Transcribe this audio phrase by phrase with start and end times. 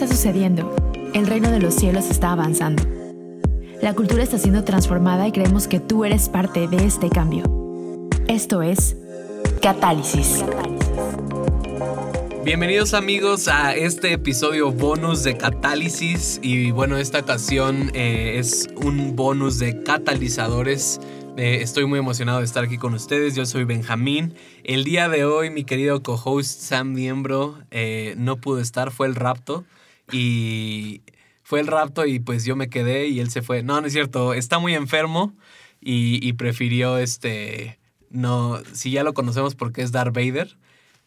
[0.00, 0.76] está sucediendo.
[1.12, 2.84] El reino de los cielos está avanzando.
[3.82, 7.42] La cultura está siendo transformada y creemos que tú eres parte de este cambio.
[8.28, 8.96] Esto es
[9.60, 10.44] Catálisis.
[12.44, 19.16] Bienvenidos amigos a este episodio bonus de Catálisis y bueno, esta ocasión eh, es un
[19.16, 21.00] bonus de catalizadores.
[21.36, 23.34] Eh, estoy muy emocionado de estar aquí con ustedes.
[23.34, 24.34] Yo soy Benjamín.
[24.62, 29.16] El día de hoy mi querido co-host Sam Miembro eh, no pudo estar, fue el
[29.16, 29.64] rapto
[30.12, 31.02] y
[31.42, 33.62] fue el rapto y pues yo me quedé y él se fue.
[33.62, 35.34] No, no es cierto, está muy enfermo
[35.80, 37.78] y, y prefirió este,
[38.10, 40.56] no, si ya lo conocemos porque es Darth Vader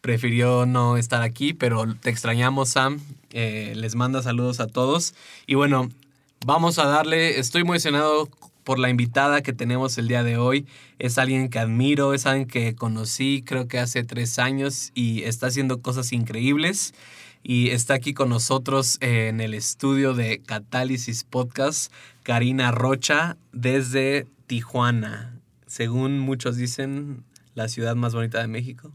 [0.01, 2.99] prefirió no estar aquí, pero te extrañamos, Sam.
[3.29, 5.13] Eh, les manda saludos a todos.
[5.45, 5.89] Y bueno,
[6.45, 8.27] vamos a darle, estoy muy emocionado
[8.63, 10.65] por la invitada que tenemos el día de hoy.
[10.99, 15.47] Es alguien que admiro, es alguien que conocí creo que hace tres años y está
[15.47, 16.93] haciendo cosas increíbles.
[17.43, 21.91] Y está aquí con nosotros en el estudio de Catálisis Podcast,
[22.23, 25.39] Karina Rocha, desde Tijuana.
[25.65, 27.23] Según muchos dicen,
[27.55, 28.91] la ciudad más bonita de México.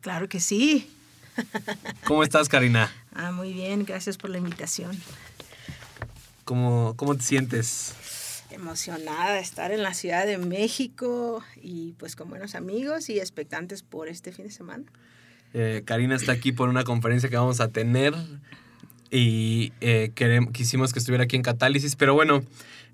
[0.00, 0.90] Claro que sí.
[2.04, 2.92] ¿Cómo estás, Karina?
[3.14, 4.96] Ah, muy bien, gracias por la invitación.
[6.44, 7.94] ¿Cómo, cómo te sientes?
[8.50, 13.82] Emocionada de estar en la Ciudad de México y pues con buenos amigos y expectantes
[13.82, 14.84] por este fin de semana.
[15.54, 18.12] Eh, Karina está aquí por una conferencia que vamos a tener
[19.10, 20.10] y eh,
[20.52, 22.42] quisimos que estuviera aquí en Catálisis, pero bueno,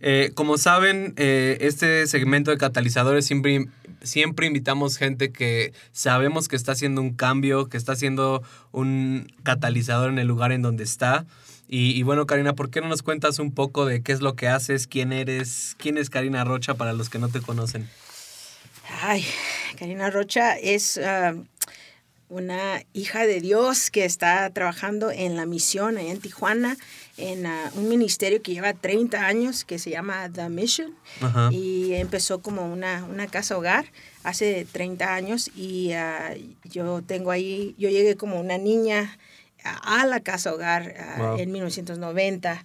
[0.03, 3.67] eh, como saben, este segmento de catalizadores siempre,
[4.03, 10.11] siempre invitamos gente que sabemos que está haciendo un cambio, que está haciendo un catalizador
[10.11, 11.25] en el lugar en donde está.
[11.73, 14.49] Y, bueno, Karina, ¿por qué no nos cuentas un poco de qué es lo que
[14.49, 17.89] haces, quién eres, quién es Karina Rocha para los que no te conocen?
[19.03, 19.25] Ay,
[19.79, 21.45] Karina Rocha es uh,
[22.31, 26.77] una hija de Dios que está trabajando en la misión en Tijuana,
[27.19, 31.51] en uh, un ministerio que lleva 30 años que se llama The Mission Ajá.
[31.53, 33.87] y empezó como una, una casa hogar
[34.23, 39.19] hace 30 años y uh, yo tengo ahí, yo llegué como una niña
[39.65, 41.37] a la casa hogar wow.
[41.37, 42.65] en 1990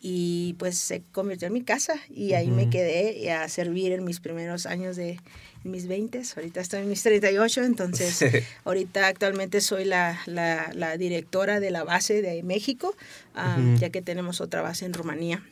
[0.00, 2.56] y pues se convirtió en mi casa y ahí uh -huh.
[2.56, 5.18] me quedé a servir en mis primeros años de
[5.64, 8.24] mis 20, ahorita estoy en mis 38, entonces
[8.64, 12.94] ahorita actualmente soy la, la, la, directora de la base de México,
[13.34, 13.78] uh -huh.
[13.78, 15.42] ya que tenemos otra base en Rumanía.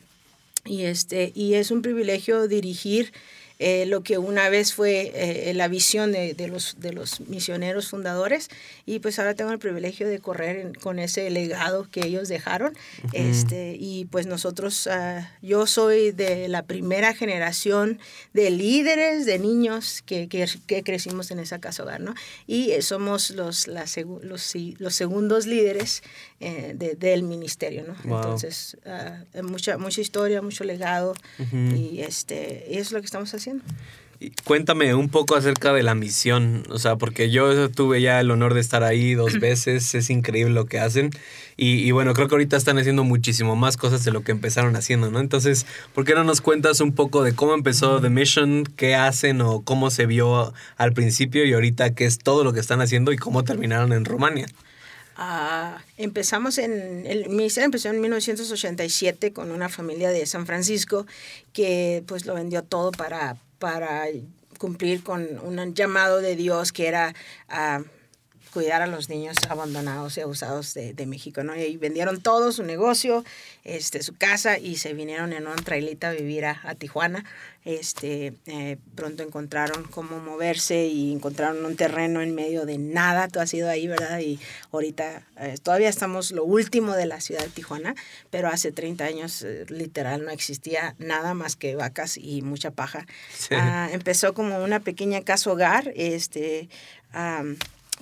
[0.65, 3.11] Y, este, y es un privilegio dirigir
[3.59, 7.89] eh, lo que una vez fue eh, la visión de, de, los, de los misioneros
[7.89, 8.49] fundadores
[8.85, 12.73] y pues ahora tengo el privilegio de correr en, con ese legado que ellos dejaron
[13.03, 13.11] uh -huh.
[13.13, 17.99] este, y pues nosotros, uh, yo soy de la primera generación
[18.33, 22.15] de líderes, de niños que, que, que crecimos en esa casa hogar, ¿no?
[22.47, 23.85] Y somos los, la,
[24.21, 26.03] los, los segundos líderes
[26.45, 27.95] eh, de, del ministerio, ¿no?
[28.03, 28.17] Wow.
[28.17, 31.77] Entonces, uh, mucha, mucha historia, mucho legado uh -huh.
[31.77, 33.63] y este, y eso es lo que estamos haciendo haciendo.
[34.45, 38.53] Cuéntame un poco acerca de la misión, o sea, porque yo tuve ya el honor
[38.53, 41.11] de estar ahí dos veces, es increíble lo que hacen
[41.57, 44.75] y, y, bueno, creo que ahorita están haciendo muchísimo más cosas de lo que empezaron
[44.75, 45.19] haciendo, ¿no?
[45.19, 49.41] Entonces, ¿por qué no nos cuentas un poco de cómo empezó The Mission, qué hacen
[49.41, 53.11] o cómo se vio al principio y ahorita qué es todo lo que están haciendo
[53.11, 54.47] y cómo terminaron en Rumania?
[55.17, 61.05] Uh, empezamos en, el ministerio empezó en 1987 con una familia de San Francisco
[61.53, 64.05] que pues lo vendió todo para, para
[64.57, 67.13] cumplir con un llamado de Dios que era
[67.49, 67.83] uh,
[68.53, 71.55] cuidar a los niños abandonados y abusados de, de, México, ¿no?
[71.55, 73.25] Y vendieron todo su negocio,
[73.63, 77.25] este, su casa y se vinieron en una trailita a vivir a, a Tijuana.
[77.65, 83.29] Este, eh, pronto encontraron cómo moverse y encontraron un terreno en medio de nada.
[83.29, 84.19] Tú has ido ahí, ¿verdad?
[84.19, 84.39] Y
[84.71, 87.95] ahorita eh, todavía estamos lo último de la ciudad de Tijuana,
[88.29, 93.07] pero hace 30 años eh, literal no existía nada más que vacas y mucha paja.
[93.33, 93.55] Sí.
[93.55, 96.67] Ah, empezó como una pequeña casa hogar, este,
[97.13, 97.55] um,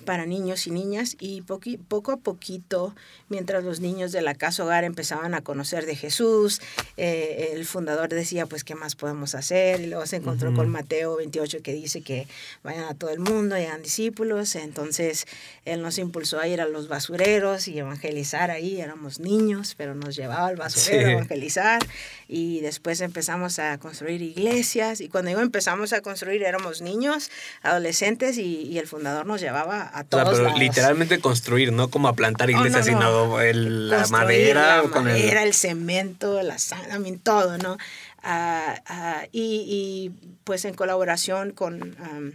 [0.06, 2.96] para niños y niñas y poqui, poco a poquito,
[3.30, 6.62] mientras los niños de la casa hogar empezaban a conocer de Jesús,
[6.98, 9.82] eh, el fundador decía, pues, ¿qué más podemos hacer?
[9.82, 10.58] Y luego se encontró uh -huh.
[10.58, 12.28] con Mateo 28 que dice que
[12.64, 14.56] vayan a todo el mundo y hagan discípulos.
[14.56, 15.26] Entonces,
[15.66, 18.82] él nos impulsó a ir a los basureros y evangelizar ahí.
[18.82, 21.10] Éramos niños, pero nos llevaba al basurero sí.
[21.10, 21.82] a evangelizar.
[22.28, 25.02] Y después empezamos a construir iglesias.
[25.02, 27.30] Y cuando digo empezamos a construir, éramos niños,
[27.62, 30.60] adolescentes, y, y el fundador nos llevaba a todos o sea, pero lados.
[30.60, 33.24] literalmente construir, no como a plantar iglesias, oh, no, no.
[33.24, 34.84] sino el, la madera.
[34.84, 35.50] La con madera, el...
[35.50, 35.54] el...
[35.54, 37.78] cemento, la sangre, todo, ¿no?
[38.24, 41.96] Uh, uh, y, y, pues en colaboración con...
[42.00, 42.32] Um,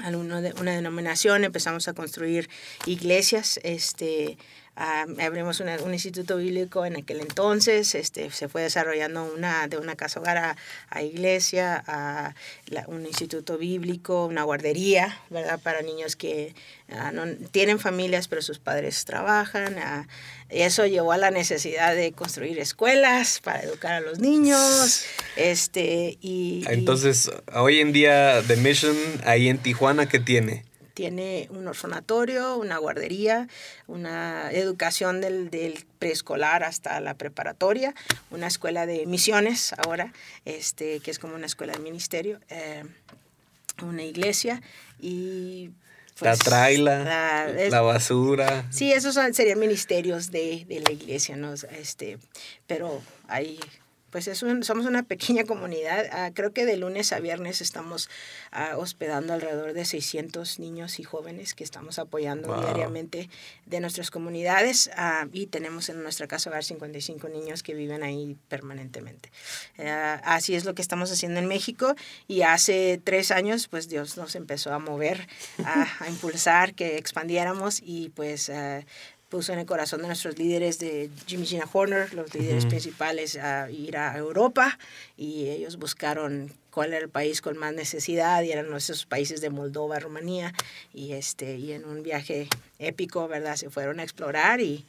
[0.00, 2.48] de una denominación, empezamos a construir
[2.86, 4.38] iglesias, este,
[4.74, 9.96] Ah, abrimos un instituto bíblico en aquel entonces, este, se fue desarrollando una, de una
[9.96, 10.56] casa hogar
[10.88, 12.34] a, iglesia, a
[12.86, 15.60] un instituto bíblico, una guardería, ¿verdad?
[15.60, 16.54] Para niños que
[16.90, 19.76] ah, no tienen familias pero sus padres trabajan.
[20.50, 25.04] Y eso llevó a la necesidad de construir escuelas para educar a los niños.
[25.36, 30.64] Este, y, Entonces, hoy en día, The Mission, ahí en Tijuana, ¿qué tiene?
[31.02, 33.48] Tiene un orfanatorio, una guardería,
[33.88, 37.92] una educación del, preescolar hasta la preparatoria,
[38.30, 40.12] una escuela de misiones ahora,
[40.44, 42.84] este, que es como una escuela de ministerio, eh,
[43.82, 44.62] una iglesia
[45.00, 45.70] y...
[46.20, 48.64] la pues, traila, la, basura.
[48.70, 51.52] Sí, esos serían ministerios de, de la iglesia, ¿no?
[51.52, 52.18] Este,
[52.68, 53.58] pero hay
[54.12, 56.06] pues es somos una pequeña comunidad.
[56.12, 58.10] Ah, creo que de lunes a viernes estamos
[58.52, 63.30] ah, hospedando alrededor de 600 niños y jóvenes que estamos apoyando diariamente
[63.64, 68.36] de nuestras comunidades ah, y tenemos en nuestra casa hogar 55 niños que viven ahí
[68.48, 69.32] permanentemente.
[70.22, 71.94] así es lo que estamos haciendo en México
[72.28, 75.26] y hace tres años pues Dios nos empezó a mover,
[75.64, 78.50] a impulsar que expandiéramos y pues
[79.32, 83.70] puso en el corazón de nuestros líderes de Jimmy Gina Horner, los líderes principales, a
[83.70, 84.78] ir a Europa
[85.16, 89.48] y ellos buscaron cuál era el país con más necesidad y eran nuestros países de
[89.48, 90.52] Moldova, Rumanía
[90.92, 92.46] y este y en un viaje
[92.78, 93.56] épico, ¿verdad?
[93.56, 94.84] Se fueron a explorar y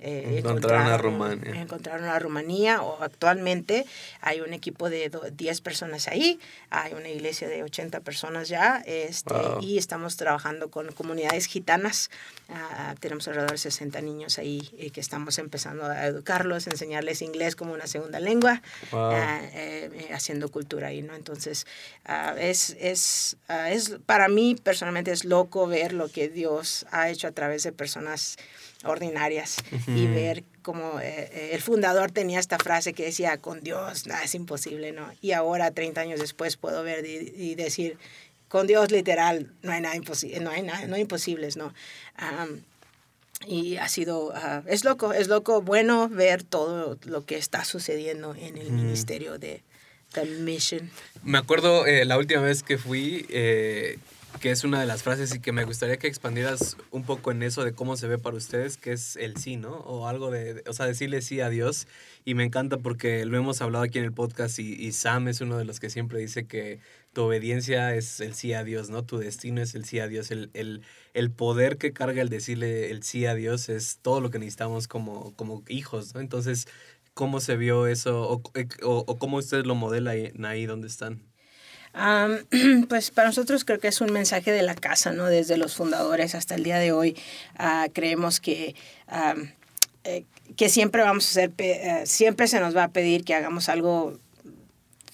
[0.00, 1.60] eh, encontraron, a Rumanía.
[1.60, 3.84] Encontraron a Rumanía o actualmente
[4.20, 6.38] hay un equipo de 10 personas ahí,
[6.70, 12.10] hay una iglesia de 80 personas ya este, y estamos trabajando con comunidades gitanas.
[12.48, 17.56] Ah, tenemos alrededor de 60 niños ahí eh, que estamos empezando a educarlos, enseñarles inglés
[17.56, 18.62] como una segunda lengua,
[18.92, 21.14] ah, eh, haciendo cultura ahí, ¿no?
[21.14, 21.66] Entonces,
[22.04, 27.26] ah, es, es, es, para mí personalmente es loco ver lo que Dios ha hecho
[27.26, 28.36] a través de personas
[28.84, 34.06] ordinarias y ver como eh, eh, el fundador tenía esta frase que decía, con Dios
[34.06, 35.10] nada es imposible, ¿no?
[35.20, 37.98] Y ahora, 30 años después, puedo ver y, decir,
[38.48, 41.72] con Dios literal, no hay nada, imposible, no hay nada, no hay imposibles, ¿no?
[43.46, 48.34] y ha sido, ah, es loco, es loco, bueno ver todo lo que está sucediendo
[48.34, 49.62] en el ministerio de
[50.12, 50.90] The Mission.
[51.22, 53.26] Me acuerdo eh, la última vez que fui,
[54.40, 57.42] que es una de las frases y que me gustaría que expandieras un poco en
[57.42, 59.78] eso de cómo se ve para ustedes, que es el sí, ¿no?
[59.78, 61.88] O algo de, o sea, decirle sí a Dios.
[62.24, 65.58] Y me encanta porque lo hemos hablado aquí en el podcast y, Sam es uno
[65.58, 66.80] de los que siempre dice que
[67.12, 69.04] tu obediencia es el sí a Dios, ¿no?
[69.04, 70.30] Tu destino es el sí a Dios.
[70.30, 70.82] El, el,
[71.14, 74.88] el poder que carga el decirle el sí a Dios es todo lo que necesitamos
[74.88, 76.20] como, como hijos, ¿no?
[76.20, 76.66] Entonces,
[77.14, 78.42] ¿cómo se vio eso o,
[78.82, 81.27] o, o cómo ustedes lo modelan ahí donde están?
[82.88, 85.26] pues para nosotros creo que es un mensaje de la casa, ¿no?
[85.26, 87.16] Desde los fundadores hasta el día de hoy
[87.56, 88.74] ah, creemos que,
[90.04, 90.24] eh,
[90.56, 94.18] que siempre vamos a hacer, eh, siempre se nos va a pedir que hagamos algo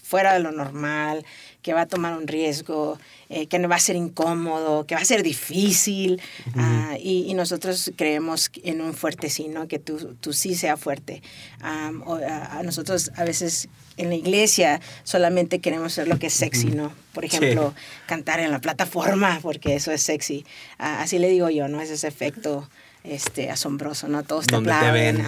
[0.02, 1.24] fuera de lo normal,
[1.62, 2.98] que va a tomar un riesgo,
[3.30, 6.20] eh, que no va a ser incómodo, que va a ser difícil.
[6.54, 9.66] Ah, y, nosotros creemos en un fuerte sí, ¿no?
[9.66, 11.22] que tú, tú sí sea fuerte.
[11.60, 16.92] a, nosotros a veces en la iglesia solamente queremos ser lo que es sexy, ¿no?
[17.12, 17.74] Por ejemplo,
[18.06, 20.44] cantar en la plataforma, porque eso es sexy.
[20.78, 21.80] Ah, así le digo yo, ¿no?
[21.80, 22.68] Es ese efecto
[23.04, 24.22] este, asombroso, ¿no?
[24.22, 25.24] Todos te aplauden.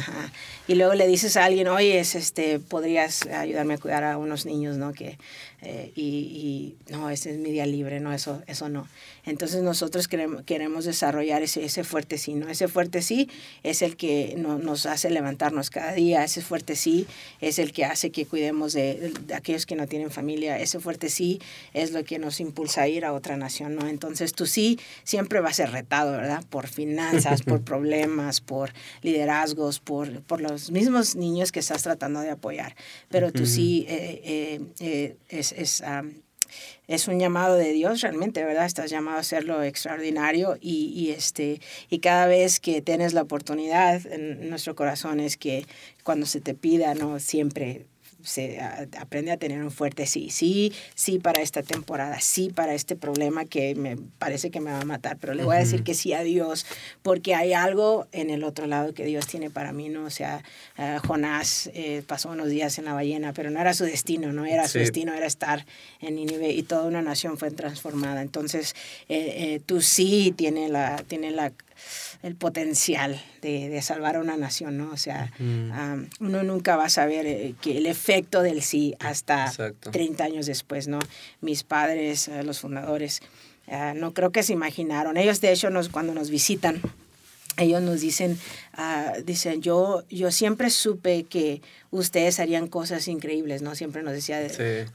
[0.66, 4.76] Y luego le dices a alguien, oye, este, podrías ayudarme a cuidar a unos niños,
[4.76, 4.92] ¿no?
[4.92, 5.18] Que,
[5.62, 8.86] eh, y, no, ese es mi día libre, no, eso, eso no.
[9.24, 12.48] Entonces nosotros queremos, queremos desarrollar ese, ese fuerte sí, ¿no?
[12.48, 13.30] Ese fuerte sí
[13.62, 17.06] es el que nos hace levantarnos cada día, ese fuerte sí
[17.40, 21.40] es el que hace que cuidemos de, aquellos que no tienen familia, ese fuerte sí
[21.72, 23.88] es lo que nos impulsa a ir a otra nación, ¿no?
[23.88, 26.44] Entonces tu sí siempre va a ser retado, ¿verdad?
[26.48, 28.72] Por finanzas, por problemas, por
[29.02, 32.76] liderazgos, por, por los mismos niños que estás tratando de apoyar,
[33.08, 35.82] pero tú sí eh, eh, es es,
[36.86, 38.66] es un llamado de Dios realmente, ¿verdad?
[38.66, 41.60] Estás llamado a hacerlo extraordinario y, y, este,
[41.90, 45.66] y cada vez que tienes la oportunidad en nuestro corazón es que
[46.04, 47.18] cuando se te pida, ¿no?
[47.18, 47.86] Siempre
[48.26, 52.96] se aprende a tener un fuerte sí, sí, sí para esta temporada, sí para este
[52.96, 55.94] problema que me parece que me va a matar, pero le voy a decir que
[55.94, 56.66] sí a Dios,
[57.02, 60.04] porque hay algo en el otro lado que Dios tiene para mí, ¿no?
[60.04, 60.42] O sea,
[60.76, 64.44] eh, Jonás eh, pasó unos días en la ballena, pero no era su destino, no
[64.44, 65.64] era su destino, era estar
[66.00, 68.22] en Nínive y toda una nación fue transformada.
[68.22, 68.74] Entonces,
[69.08, 71.52] eh, tú sí tiene la, tiene la
[72.22, 74.90] el potencial de, de, salvar a una nación, ¿no?
[74.90, 75.32] O sea,
[76.20, 79.52] uno nunca va a saber eh, que el efecto del sí hasta
[79.90, 80.98] 30 años después, ¿no?
[81.40, 83.20] Mis padres, eh, los fundadores,
[83.68, 85.16] ah, no creo que se imaginaron.
[85.16, 86.80] Ellos, de hecho, nos, cuando nos visitan,
[87.58, 88.38] ellos nos dicen,
[88.72, 93.74] ah, dicen, yo, yo siempre supe que ustedes harían cosas increíbles, ¿no?
[93.74, 94.46] Siempre nos decía,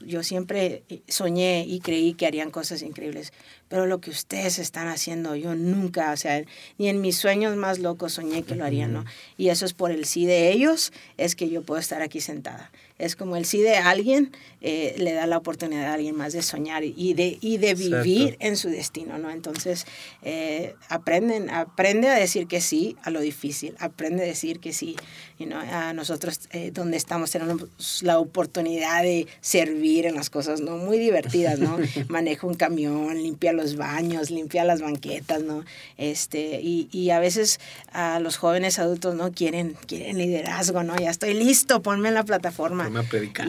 [0.04, 3.32] yo siempre soñé y creí que harían cosas increíbles,
[3.68, 6.42] pero lo que ustedes están haciendo, yo nunca, o sea,
[6.78, 9.04] ni en mis sueños más locos soñé que lo harían, ¿no?
[9.36, 12.70] Y eso es por el sí de ellos, es que yo puedo estar aquí sentada.
[13.02, 16.42] Es como el sí de alguien eh, le da la oportunidad a alguien más de
[16.42, 19.30] soñar y de, y de vivir en su destino, ¿no?
[19.30, 19.86] Entonces,
[20.22, 24.96] eh, aprenden, aprende a decir que sí a lo difícil, aprende a decir que sí,
[25.42, 30.60] you know, a nosotros eh, donde estamos tenemos la oportunidad de servir en las cosas,
[30.60, 30.76] ¿no?
[30.76, 31.78] Muy divertidas, ¿no?
[32.08, 35.64] Maneja un camión, limpia los baños, limpia las banquetas, ¿no?
[35.98, 37.58] Este, y, y a veces
[37.92, 39.32] a los jóvenes adultos, ¿no?
[39.32, 40.96] Quieren, quieren liderazgo, ¿no?
[40.96, 42.88] Ya estoy listo, ponme en la plataforma.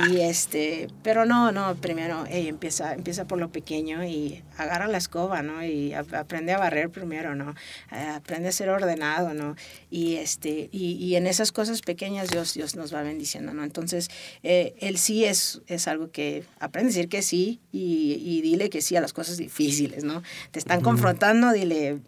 [0.09, 5.41] Y este, pero no, no, primero empieza, empieza por lo pequeño y agarra la escoba,
[5.41, 5.63] ¿no?
[5.63, 7.53] Y aprende a barrer primero, ¿no?
[7.91, 9.55] Eh, aprende a ser ordenado, ¿no?
[9.89, 13.63] Y este, y, y, en esas cosas pequeñas Dios, Dios nos va bendiciendo, ¿no?
[13.63, 14.09] Entonces,
[14.43, 18.69] eh, el sí es, es algo que aprende a decir que sí y, y, dile
[18.69, 20.23] que sí a las cosas difíciles, ¿no?
[20.51, 21.99] Te están confrontando, dile,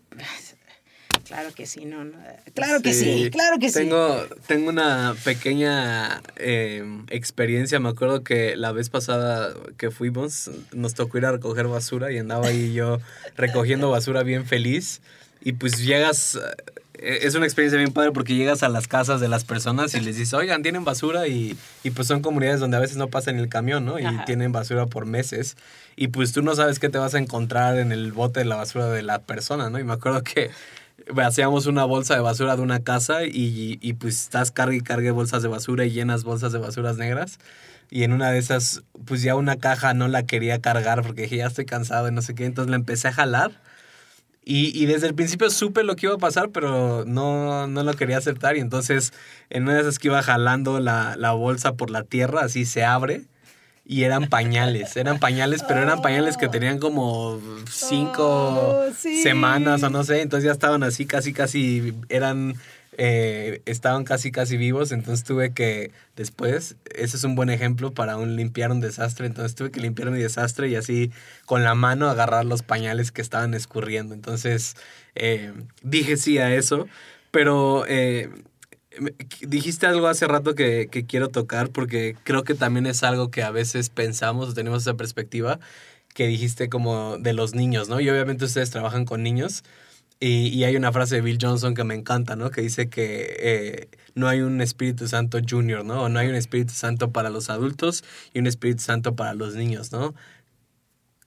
[1.26, 2.06] Claro que sí, no,
[2.54, 4.36] Claro que sí, claro que tengo, sí.
[4.48, 7.80] Tengo una pequeña em, experiencia.
[7.80, 12.20] Me acuerdo que la vez pasada que fuimos, nos tocó ir a recoger basura y
[12.20, 13.00] andaba ahí yo
[13.36, 15.02] recogiendo basura bien feliz.
[15.42, 16.40] Y pues llegas, eh,
[17.06, 20.18] es una experiencia bien padre porque llegas a las casas de las personas y les
[20.18, 23.50] dices, oigan, tienen basura y, y pues son comunidades donde a veces no pasan el
[23.50, 24.00] camión, ¿no?
[24.00, 25.56] Y tienen basura por meses.
[25.96, 28.56] Y pues tú no sabes qué te vas a encontrar en el bote de la
[28.56, 29.80] basura de la persona, ¿no?
[29.80, 30.50] Y me acuerdo que
[31.24, 35.12] hacíamos una bolsa de basura de una casa y, y pues estás cargue y cargue
[35.12, 37.40] bolsas de basura y llenas bolsas de basuras negras.
[37.92, 41.38] Y en una de esas, pues ya una caja no la quería cargar porque dije,
[41.38, 42.46] ya estoy cansado y no sé qué.
[42.46, 43.52] Entonces la empecé a jalar.
[44.46, 47.94] Y, y desde el principio supe lo que iba a pasar, pero no, no lo
[47.96, 48.56] quería aceptar.
[48.56, 49.12] Y entonces,
[49.50, 52.86] en una de esas que iba jalando la, la bolsa por la tierra, así se
[52.86, 53.24] abre
[53.88, 59.92] y eran pañales, eran pañales, pero eran pañales que tenían como cinco oh, semanas o
[59.92, 62.56] no sé, entonces ya estaban así, casi, casi, eran,
[62.98, 68.18] eh, estaban casi, casi vivos, entonces tuve que, después, ese es un buen ejemplo para
[68.18, 71.12] un limpiar un desastre, entonces tuve que limpiar mi desastre y así
[71.46, 74.76] con la mano agarrar los pañales que estaban escurriendo, entonces
[75.16, 76.88] eh, dije sí a eso,
[77.32, 77.86] pero...
[77.88, 78.30] Eh,
[79.42, 83.52] Dijiste algo hace rato que, quiero tocar porque creo que también es algo que a
[83.52, 85.60] veces pensamos o tenemos esa perspectiva
[86.14, 88.00] que dijiste como de los niños, ¿no?
[88.00, 89.64] Y obviamente ustedes trabajan con niños
[90.20, 92.50] y, hay una frase de Bill Johnson que me encanta, ¿no?
[92.50, 96.04] Que dice que eh, no hay un Espíritu Santo Junior, ¿no?
[96.04, 98.04] O no hay un Espíritu Santo para los adultos
[98.34, 100.16] y un Espíritu Santo para los niños, ¿no?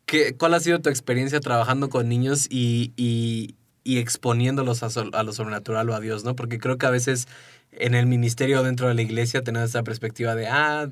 [0.07, 5.23] ¿Qué, ¿Cuál ha sido tu experiencia trabajando con niños y, y, y exponiéndolos a, a,
[5.23, 6.35] lo sobrenatural o a Dios, ¿no?
[6.35, 7.29] Porque creo que a veces
[7.73, 10.89] en el ministerio dentro de la iglesia tenemos esa perspectiva de, ah,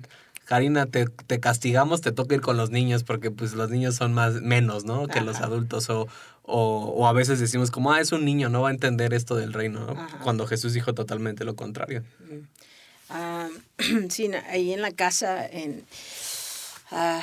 [0.46, 4.14] Karina, te, te, castigamos, te toca ir con los niños porque pues los niños son
[4.14, 5.08] más menos, ¿no?
[5.08, 6.06] Que los adultos o,
[6.46, 9.34] o, o, a veces decimos como, ah, es un niño, no va a entender esto
[9.34, 10.08] del reino, ¿no?
[10.22, 12.04] Cuando Jesús dijo totalmente lo contrario.
[13.10, 13.48] Ah,
[14.08, 15.84] sí, ahí en la casa, en,
[16.92, 17.20] uh,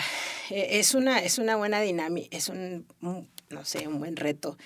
[0.49, 4.57] es, una, es una buena dinámica, es un, no sé, un buen reto.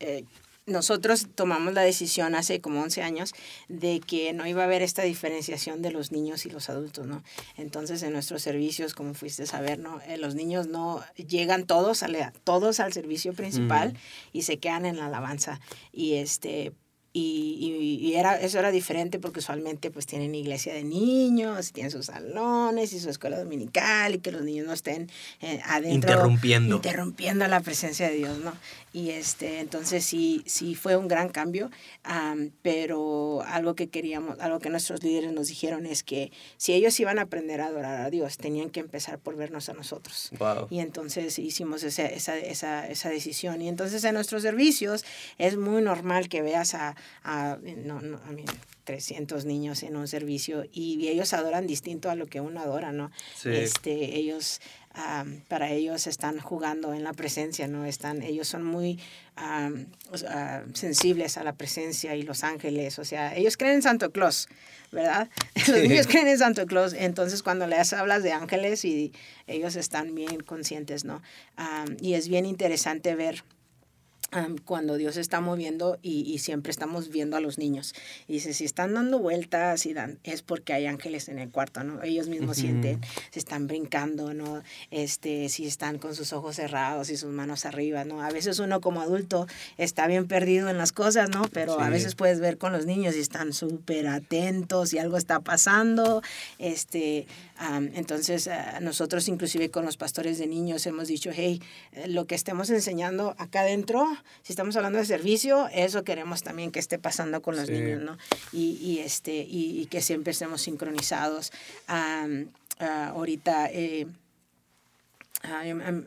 [0.00, 0.24] eh,
[0.66, 3.32] nosotros tomamos la decisión hace como 11 años
[3.68, 7.22] de que no iba a haber esta diferenciación de los niños y los adultos, ¿no?
[7.56, 10.00] Entonces, en nuestros servicios, como fuiste a saber, ¿no?
[10.02, 12.08] Eh, los niños no llegan todos, a
[12.44, 13.96] todos al servicio principal
[14.32, 15.60] y se quedan en la alabanza.
[15.92, 16.72] Y este,
[17.18, 22.06] y, y, era, eso era diferente porque usualmente pues tienen iglesia de niños, tienen sus
[22.06, 26.10] salones y su escuela dominical y que los niños no estén eh, adentro.
[26.10, 26.76] Interrumpiendo.
[26.76, 28.52] Interrumpiendo la presencia de Dios, ¿no?
[28.96, 31.70] Y este, entonces sí, sí fue un gran cambio,
[32.62, 37.18] pero algo que queríamos, algo que nuestros líderes nos dijeron es que si ellos iban
[37.18, 40.30] a aprender a adorar a Dios, tenían que empezar por vernos a nosotros.
[40.70, 43.60] Y entonces hicimos esa, esa, esa, esa decisión.
[43.60, 45.04] Y entonces en nuestros servicios
[45.36, 48.46] es muy normal que veas a, a no, no, a mí,
[48.84, 53.10] 300 niños en un servicio y ellos adoran distinto a lo que uno adora, ¿no?
[53.44, 54.60] Este, ellos
[55.48, 57.84] para ellos están jugando en la presencia, ¿no?
[57.84, 58.98] Están, ellos son muy
[60.72, 64.48] sensibles a la presencia y los ángeles, o sea, ellos creen en Santo Claus,
[64.92, 65.28] ¿verdad?
[65.68, 69.12] Los niños creen en Santo Claus, entonces cuando les hablas de ángeles y
[69.46, 71.22] ellos están bien conscientes, ¿no?
[72.00, 73.44] y es bien interesante ver
[74.64, 77.94] cuando Dios está moviendo y, siempre estamos viendo a los niños.
[78.28, 81.82] Y dice, si están dando vueltas y dan, es porque hay ángeles en el cuarto,
[81.82, 82.02] ¿no?
[82.02, 84.62] Ellos mismos sienten, se están brincando, ¿no?
[84.90, 88.22] Este, si están con sus ojos cerrados y sus manos arriba, ¿no?
[88.22, 89.46] A veces uno como adulto
[89.78, 91.44] está bien perdido en las cosas, ¿no?
[91.52, 95.40] Pero a veces puedes ver con los niños y están súper atentos y algo está
[95.40, 96.22] pasando.
[96.58, 97.26] Este,
[97.94, 102.34] entonces, ah, nosotros inclusive con los pastores de niños hemos dicho, hey, eh, lo que
[102.34, 107.42] estemos enseñando acá adentro, si estamos hablando de servicio, eso queremos también que esté pasando
[107.42, 108.16] con los niños, ¿no?
[108.52, 111.52] Y, y este, y, que siempre estemos sincronizados.
[111.88, 112.26] Ah,
[112.78, 113.70] ahorita...
[113.72, 114.06] Eh,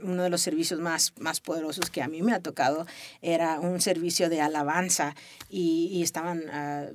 [0.03, 2.85] uno de los servicios más, más poderosos que a mí me ha tocado
[3.21, 5.15] era un servicio de alabanza
[5.49, 6.85] y, estaban ah,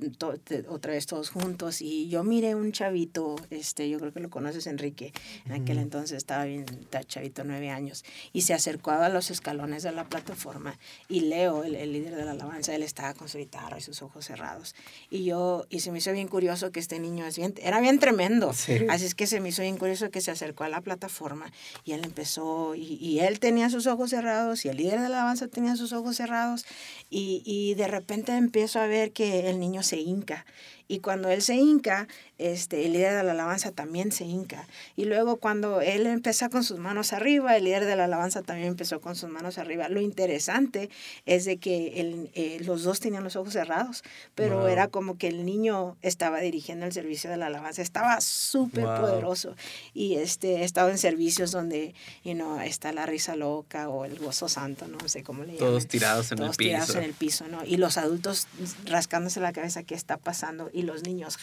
[0.69, 4.67] otra vez todos juntos y yo miré un chavito, este, yo creo que lo conoces
[4.67, 5.13] Enrique,
[5.45, 6.65] en aquel entonces estaba bien
[7.07, 11.91] chavito, nueve años, y se acercó a los escalones de la plataforma y Leo, el,
[11.91, 14.75] líder de la alabanza, él estaba con su guitarra y sus ojos cerrados.
[15.09, 17.99] Y yo, y se me hizo bien curioso que este niño es bien, era bien
[17.99, 21.51] tremendo, así es que se me hizo bien curioso que se acercó a la plataforma
[21.83, 22.34] y él empezó
[22.75, 26.17] y, él tenía sus ojos cerrados y el líder de la alabanza tenía sus ojos
[26.17, 26.65] cerrados
[27.09, 30.45] y, y de repente empiezo a ver que el niño se hinca
[30.87, 34.67] y cuando él se hinca, este, el líder de la alabanza también se hinca.
[34.95, 38.67] Y luego cuando él empezó con sus manos arriba, el líder de la alabanza también
[38.69, 39.89] empezó con sus manos arriba.
[39.89, 40.89] Lo interesante
[41.25, 44.03] es de que eh, los dos tenían los ojos cerrados,
[44.35, 47.81] pero era como que el niño estaba dirigiendo el servicio de la alabanza.
[47.81, 49.55] Estaba súper poderoso.
[49.93, 54.19] Y este, he estado en servicios donde you know, está la risa loca o el
[54.19, 55.69] gozo santo, no sé cómo le llaman.
[55.69, 56.57] Todos tirados en el piso.
[56.57, 57.63] tirados en el piso, ¿no?
[57.65, 58.47] Y los adultos
[58.85, 60.69] rascándose la cabeza, ¿qué está pasando?
[60.75, 61.37] Y los niños,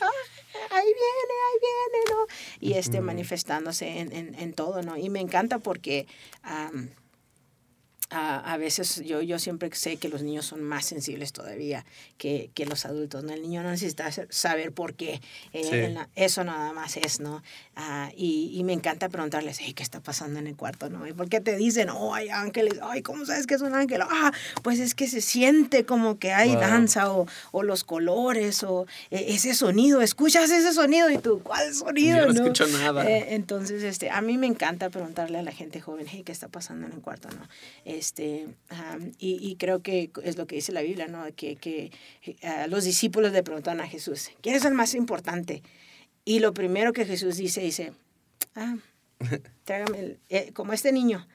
[0.71, 2.27] ahí viene, ahí viene, ¿no?
[2.61, 4.97] Y este, manifestándose en, en, en, todo, ¿no?
[4.97, 6.07] Y me encanta porque
[8.13, 11.85] a, veces yo, yo siempre sé que los niños son más sensibles todavía
[12.19, 13.33] que, que los adultos, ¿no?
[13.33, 15.21] El niño no necesita saber por qué,
[15.53, 17.43] eh, eso nada más es, ¿no?
[17.75, 21.07] Ah, y, y, me encanta preguntarles, hey, ¿qué está pasando en el cuarto, no?
[21.07, 22.79] ¿Y por qué te dicen, oh, hay ángeles?
[22.83, 24.03] Ay, ¿cómo sabes que es un ángel?
[24.03, 28.87] Ah, pues es que se siente como que hay danza o, o, los colores o
[29.11, 32.19] e, ese sonido, escuchas ese sonido y tú, ¿cuál sonido?
[32.19, 33.09] Yo no, escucho nada.
[33.09, 36.49] Eh, entonces, este, a mí me encanta preguntarle a la gente joven, hey, ¿qué está
[36.49, 37.49] pasando en el cuarto, no?
[38.03, 38.49] Este,
[39.21, 41.25] y, y, creo que es lo que dice la Biblia, ¿no?
[41.37, 41.93] Que, que
[42.43, 45.63] uh, los discípulos le preguntaron a Jesús, ¿quién es el más importante?
[46.25, 47.93] Y lo primero que Jesús dice, dice,
[48.57, 48.75] ah,
[49.65, 51.29] tráigame, eh, como este niño,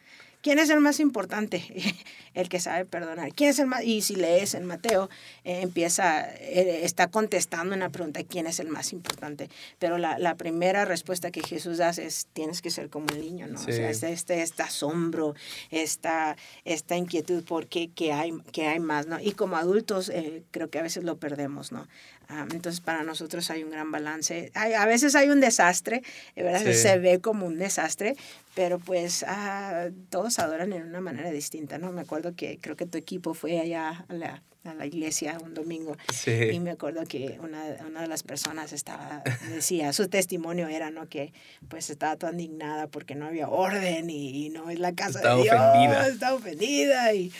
[0.47, 1.61] ¿Quién es el más importante?
[2.33, 3.33] el que sabe perdonar.
[3.33, 3.83] ¿Quién es el más?
[3.83, 5.09] Y si lees en Mateo,
[5.43, 9.49] eh, empieza, eh, está contestando una pregunta, ¿quién es el más importante?
[9.77, 13.47] Pero la, la, primera respuesta que Jesús hace es, tienes que ser como el niño,
[13.47, 13.59] ¿no?
[13.59, 15.35] O sea, este, este, este, asombro,
[15.69, 19.19] esta, esta inquietud por qué, hay, qué hay más, ¿no?
[19.19, 21.89] Y como adultos eh, creo que a veces lo perdemos, ¿no?
[22.29, 24.51] Entonces para nosotros hay un gran balance.
[24.53, 26.03] Hay, a veces hay un desastre,
[26.35, 26.71] ¿verdad?
[26.73, 28.15] Se ve como un desastre,
[28.55, 31.91] pero pues ah, todos adoran en una manera distinta, ¿no?
[31.91, 35.53] Me acuerdo que creo que tu equipo fue allá a la, a la iglesia un
[35.53, 40.91] domingo y me acuerdo que una, una, de las personas estaba, decía, su testimonio era,
[40.91, 41.07] ¿no?
[41.07, 41.33] Que
[41.69, 45.55] pues estaba toda indignada porque no había orden y, no es la casa de Dios,
[45.55, 46.07] ofendida.
[46.07, 47.31] estaba ofendida y...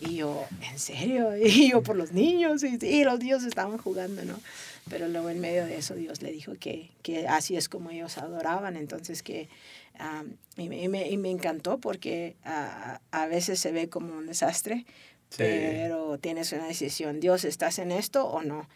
[0.00, 1.36] Y yo, ¿en serio?
[1.36, 4.38] Y yo por los niños, y, y los niños estaban jugando, ¿no?
[4.88, 8.16] Pero luego en medio de eso Dios le dijo que, que así es como ellos
[8.18, 9.48] adoraban, entonces que
[10.56, 14.86] y, me, y, me, encantó porque a veces se ve como un desastre,
[15.36, 18.68] pero tienes una decisión, Dios, ¿estás en esto o no?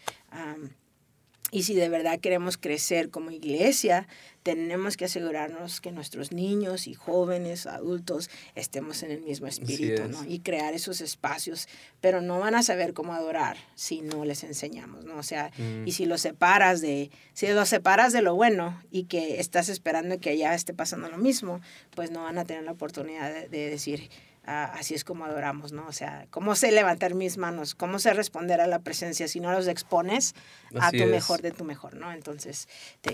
[1.52, 4.08] Y si de verdad queremos crecer como iglesia,
[4.42, 10.24] tenemos que asegurarnos que nuestros niños y jóvenes, adultos, estemos en el mismo espíritu, ¿no?
[10.24, 11.68] Y crear esos espacios,
[12.00, 15.18] pero no van a saber cómo adorar si no les enseñamos, ¿no?
[15.18, 15.92] O sea, y mm.
[15.92, 20.30] si los separas de, si los separas de lo bueno y que estás esperando que
[20.30, 21.60] allá esté pasando lo mismo,
[21.94, 24.08] pues no van a tener la oportunidad de decir,
[24.44, 25.86] Ah, así es como adoramos, ¿no?
[25.86, 29.52] O sea, cómo sé levantar mis manos, cómo sé responder a la presencia si no
[29.52, 30.34] los expones
[30.80, 32.12] a tu mejor de tu mejor, ¿no?
[32.12, 32.68] Entonces,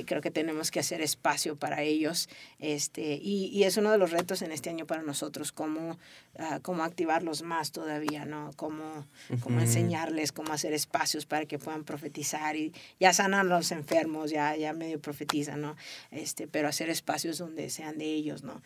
[0.06, 4.10] creo que tenemos que hacer espacio para ellos este, y, y, es uno de los
[4.10, 5.98] retos en este año para nosotros, cómo,
[6.38, 8.52] uh, cómo activarlos más todavía, ¿no?
[8.56, 9.06] Cómo,
[9.42, 14.30] cómo enseñarles, cómo hacer espacios para que puedan profetizar y ya sanan a los enfermos,
[14.30, 15.76] ya, ya medio profetizan, ¿no?
[16.10, 18.62] Este, pero hacer espacios donde sean de ellos, ¿no?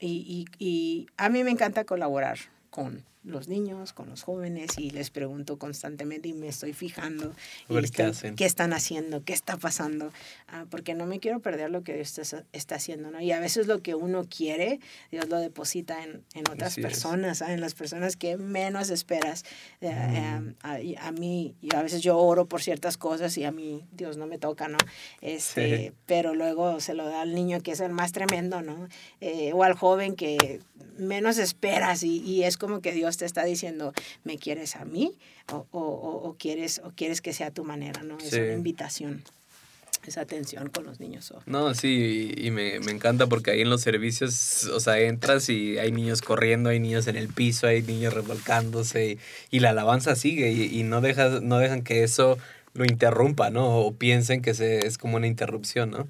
[0.00, 2.38] Y, y, y, a mí me encanta colaborar
[2.70, 7.32] con los niños, con los jóvenes y les pregunto constantemente y me estoy fijando
[7.68, 8.36] y qué estoy- hacen.
[8.36, 10.12] qué están haciendo, qué está pasando,
[10.48, 13.20] ah, porque no me quiero perder lo que Dios está, está haciendo, ¿no?
[13.20, 14.78] Y a veces lo que uno quiere,
[15.10, 17.52] Dios lo deposita en, en otras Así personas, ¿ah?
[17.52, 19.44] en las personas que menos esperas.
[19.80, 23.50] Eh, eh, a, a mí, y a veces yo oro por ciertas cosas y a
[23.52, 24.78] mí Dios no me toca, ¿no?
[25.20, 25.92] Este, Sí.
[26.06, 28.88] Pero luego se lo da al niño que es el más tremendo, ¿no?
[29.20, 30.60] Eh, o al joven que
[30.98, 33.92] menos esperas y, y es como que Dios te está diciendo,
[34.24, 35.16] ¿me quieres a mí
[35.52, 38.18] o, o- o- o quieres, o quieres que sea tu manera, ¿no?
[38.18, 38.40] Es Sí.
[38.40, 39.22] una invitación,
[40.06, 41.30] esa atención con los niños.
[41.30, 44.98] o- No, sí, y y me, me encanta porque ahí en los servicios, o sea,
[45.00, 49.18] entras y hay niños corriendo, hay niños en el piso, hay niños revolcándose y,
[49.50, 52.36] y la alabanza sigue y, y no, dejas, no dejan que eso
[52.74, 53.78] lo interrumpa, ¿no?
[53.78, 56.08] O piensen que se, es como una interrupción, ¿no?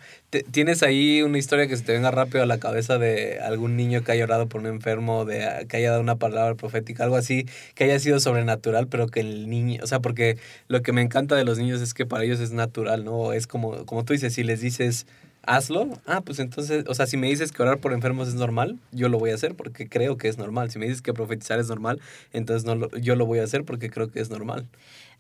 [0.51, 4.03] ¿Tienes ahí una historia que se te venga rápido a la cabeza de algún niño
[4.03, 7.17] que haya orado por un enfermo, de ah, que haya dado una palabra profética, algo
[7.17, 11.03] así, que haya sido sobrenatural, pero que el niño, o sea, porque lo que me
[11.03, 13.33] encanta de los niños es que para ellos es natural, ¿no?
[13.33, 15.07] Es como, como tú dices, si les dices,
[15.43, 18.79] hazlo, ah, pues entonces, o sea, si me dices que orar por enfermos es normal,
[18.93, 20.71] yo lo voy a hacer porque creo que es normal.
[20.71, 22.01] Si me dices que profetizar es normal,
[22.33, 24.67] entonces no lo- yo lo voy a hacer porque creo que es normal.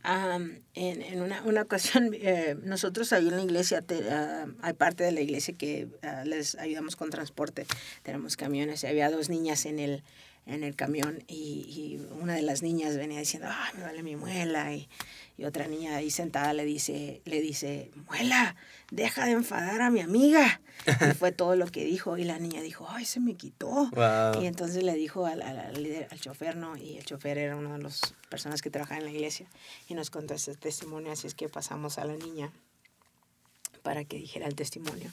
[0.06, 4.04] Am, en, en una, una ocasión, eh, nosotros ahí en la iglesia, te-
[4.60, 7.66] hay parte de la iglesia que ah, les ayudamos con transporte,
[8.02, 10.02] tenemos camiones, y había dos niñas en el,
[10.46, 11.64] en el camión y,
[12.04, 14.88] y una de las niñas venía diciendo, ay, me duele mi muela, y,
[15.36, 18.54] y otra niña ahí sentada le dice, le dice, muela,
[18.90, 20.60] deja de enfadar a mi amiga.
[20.86, 23.90] Y fue todo lo que dijo, y la niña dijo, ay, se me quitó.
[23.90, 24.42] Wow.
[24.42, 26.76] Y entonces le dijo al, al, al líder, al chofer, ¿no?
[26.76, 29.46] Y el chofer era una de las personas que trabajaba en la iglesia
[29.88, 32.52] y nos contó ese testimonio, así es que pasamos a la niña
[33.82, 35.10] para que dijera el testimonio.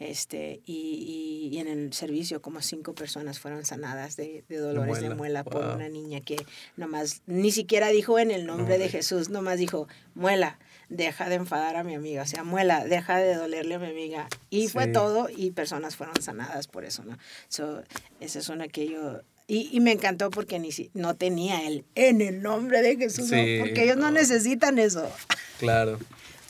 [0.00, 5.00] Este, y, y, y en el servicio como cinco personas fueron sanadas de, de dolores
[5.00, 5.44] de muela.
[5.44, 5.74] por Wow.
[5.76, 6.36] una niña que
[6.76, 8.88] nomás, ni siquiera dijo en el nombre de.
[8.88, 10.58] Jesús, nomás dijo, muela,
[10.88, 14.26] deja de enfadar a mi amiga, o sea, muela, deja de dolerle a mi amiga.
[14.48, 17.18] Y fue todo y personas fueron sanadas por eso, ¿no?
[17.48, 17.82] So,
[18.20, 19.20] ese es una que yo...
[19.46, 23.26] Y, y me encantó porque ni si, no tenía el en el nombre de Jesús,
[23.28, 24.12] porque ellos no no.
[24.12, 25.10] necesitan eso.
[25.58, 25.98] Claro.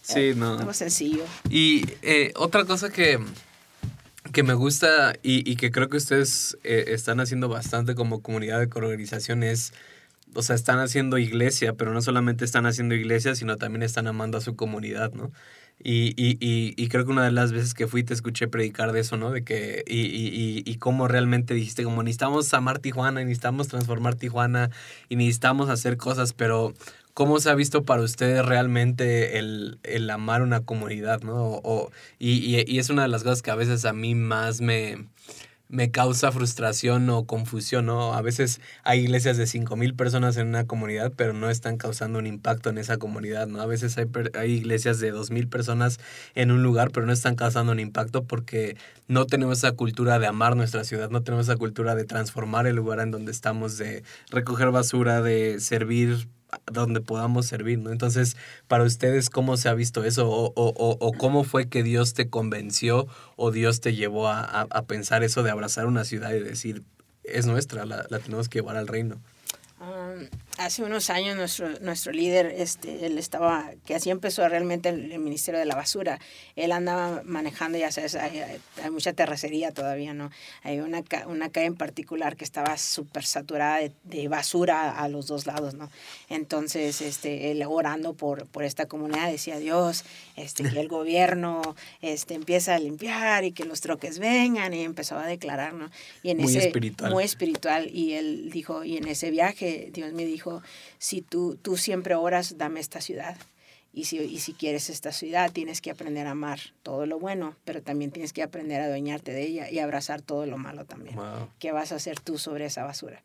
[0.02, 0.58] Sí, no.
[0.58, 1.24] Algo sencillo.
[1.48, 3.18] Y eh, otra cosa que,
[4.32, 8.58] que me gusta y, y que creo que ustedes eh, están haciendo bastante como comunidad
[8.60, 9.72] de organización es,
[10.34, 14.38] o sea, están haciendo iglesia, pero no solamente están haciendo iglesia, sino también están amando
[14.38, 15.30] a su comunidad, ¿no?
[15.82, 18.92] Y, y, y, y creo que una de las veces que fui te escuché predicar
[18.92, 19.30] de eso, ¿no?
[19.30, 24.14] De que, y, y, y, y cómo realmente dijiste, como necesitamos amar Tijuana, necesitamos transformar
[24.14, 24.70] Tijuana,
[25.08, 26.74] y necesitamos hacer cosas, pero
[27.14, 31.60] ¿cómo se ha visto para ustedes realmente el, el amar una comunidad, ¿no?
[31.62, 34.60] O, y, y, y es una de las cosas que a veces a mí más
[34.60, 35.06] me,
[35.70, 38.12] me causa frustración o confusión, ¿no?
[38.14, 42.26] A veces hay iglesias de 5.000 personas en una comunidad, pero no están causando un
[42.26, 43.60] impacto en esa comunidad, ¿no?
[43.60, 46.00] A veces hay, hay iglesias de 2.000 personas
[46.34, 50.26] en un lugar, pero no están causando un impacto porque no tenemos esa cultura de
[50.26, 54.02] amar nuestra ciudad, no tenemos esa cultura de transformar el lugar en donde estamos, de
[54.30, 56.28] recoger basura, de servir
[56.70, 57.90] donde podamos servir, ¿no?
[57.90, 58.36] Entonces,
[58.68, 60.28] para ustedes, ¿cómo se ha visto eso?
[60.28, 64.40] ¿O, o, o, o cómo fue que Dios te convenció o Dios te llevó a,
[64.40, 66.82] a, a pensar eso de abrazar una ciudad y decir,
[67.24, 69.20] es nuestra, la, la tenemos que llevar al reino?
[69.80, 70.26] Um,
[70.58, 75.18] hace unos años nuestro, nuestro líder, este, él estaba, que así empezó realmente el, el
[75.20, 76.18] Ministerio de la Basura.
[76.54, 80.30] Él andaba manejando, ya sabes, hay, hay- hay mucha terracería todavía, ¿no?
[80.64, 85.26] Hay una, una calle en particular que estaba súper saturada de, de basura a los
[85.28, 85.90] dos lados, ¿no?
[86.28, 90.04] Entonces, este, él orando por, por esta comunidad decía, Dios,
[90.36, 91.62] este, que el gobierno
[92.02, 95.90] este, empieza a limpiar y que los troques vengan, y empezó a declarar, ¿no?
[96.22, 97.12] Y en Muy ese, espiritual.
[97.12, 100.62] muy espiritual y él dijo, y en ese viaje Dios me dijo,
[100.98, 103.36] si tú, tú siempre oras, dame esta ciudad.
[103.92, 107.56] Y si, y si quieres esta ciudad, tienes que aprender a amar todo lo bueno,
[107.64, 111.16] pero también tienes que aprender a adueñarte de ella y abrazar todo lo malo también.
[111.16, 111.48] Wow.
[111.58, 113.22] ¿Qué vas a hacer tú sobre esa basura?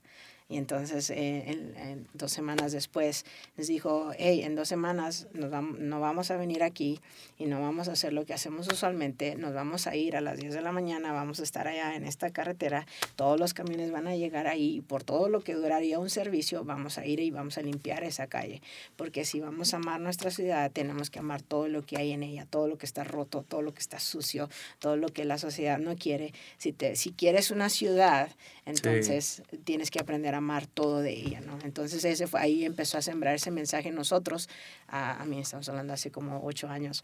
[0.47, 3.25] Y entonces, eh, en- en dos semanas después,
[3.57, 6.99] les dijo, hey, en dos semanas nos vam- no vamos a venir aquí
[7.39, 10.37] y no vamos a hacer lo que hacemos usualmente, nos vamos a ir a las
[10.37, 14.05] 10 de la mañana, vamos a estar allá en esta carretera, todos los camiones van
[14.05, 17.31] a llegar ahí y por todo lo que duraría un servicio, vamos a ir y
[17.31, 18.61] vamos a limpiar esa calle,
[18.97, 22.21] porque si vamos a amar nuestra ciudad, tenemos que amar todo lo que hay en
[22.21, 25.39] ella, todo lo que está roto, todo lo que está sucio, todo lo que la
[25.39, 26.33] sociedad no quiere.
[26.59, 28.29] Si, te, si quieres una ciudad,
[28.67, 31.57] entonces tienes que aprender amar todo de ella, ¿no?
[31.63, 34.49] Entonces ese fue, ahí empezó a sembrar ese mensaje en nosotros,
[34.87, 37.03] a, a mí estamos hablando hace como ocho años,